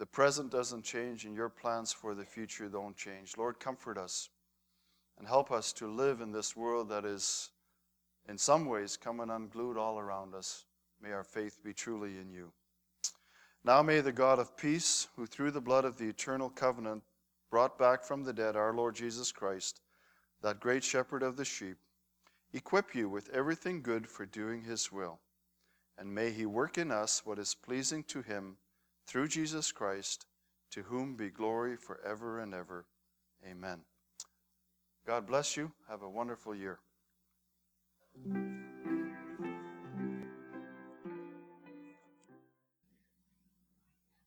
the 0.00 0.06
present 0.06 0.50
doesn't 0.50 0.82
change, 0.82 1.24
and 1.24 1.36
your 1.36 1.48
plans 1.48 1.92
for 1.92 2.16
the 2.16 2.24
future 2.24 2.68
don't 2.68 2.96
change. 2.96 3.36
Lord, 3.38 3.60
comfort 3.60 3.96
us 3.96 4.28
and 5.16 5.28
help 5.28 5.52
us 5.52 5.72
to 5.74 5.86
live 5.86 6.20
in 6.20 6.32
this 6.32 6.56
world 6.56 6.88
that 6.88 7.04
is, 7.04 7.50
in 8.28 8.36
some 8.36 8.66
ways, 8.66 8.96
coming 8.96 9.30
unglued 9.30 9.76
all 9.76 10.00
around 10.00 10.34
us. 10.34 10.64
May 11.00 11.12
our 11.12 11.22
faith 11.22 11.60
be 11.64 11.72
truly 11.72 12.18
in 12.18 12.32
you. 12.32 12.50
Now 13.64 13.80
may 13.80 14.00
the 14.00 14.10
God 14.10 14.40
of 14.40 14.56
peace, 14.56 15.06
who 15.14 15.24
through 15.24 15.52
the 15.52 15.60
blood 15.60 15.84
of 15.84 15.98
the 15.98 16.08
eternal 16.08 16.50
covenant 16.50 17.04
brought 17.54 17.78
back 17.78 18.02
from 18.02 18.24
the 18.24 18.32
dead 18.32 18.56
our 18.56 18.74
Lord 18.74 18.96
Jesus 18.96 19.30
Christ, 19.30 19.80
that 20.42 20.58
great 20.58 20.82
shepherd 20.82 21.22
of 21.22 21.36
the 21.36 21.44
sheep, 21.44 21.76
equip 22.52 22.96
you 22.96 23.08
with 23.08 23.30
everything 23.32 23.80
good 23.80 24.08
for 24.08 24.26
doing 24.26 24.62
his 24.62 24.90
will. 24.90 25.20
And 25.96 26.12
may 26.12 26.32
he 26.32 26.46
work 26.46 26.78
in 26.78 26.90
us 26.90 27.24
what 27.24 27.38
is 27.38 27.54
pleasing 27.54 28.02
to 28.08 28.22
him 28.22 28.56
through 29.06 29.28
Jesus 29.28 29.70
Christ, 29.70 30.26
to 30.72 30.82
whom 30.82 31.14
be 31.14 31.30
glory 31.30 31.76
forever 31.76 32.40
and 32.40 32.52
ever. 32.52 32.86
Amen. 33.48 33.82
God 35.06 35.24
bless 35.24 35.56
you. 35.56 35.70
Have 35.88 36.02
a 36.02 36.10
wonderful 36.10 36.56
year. 36.56 36.80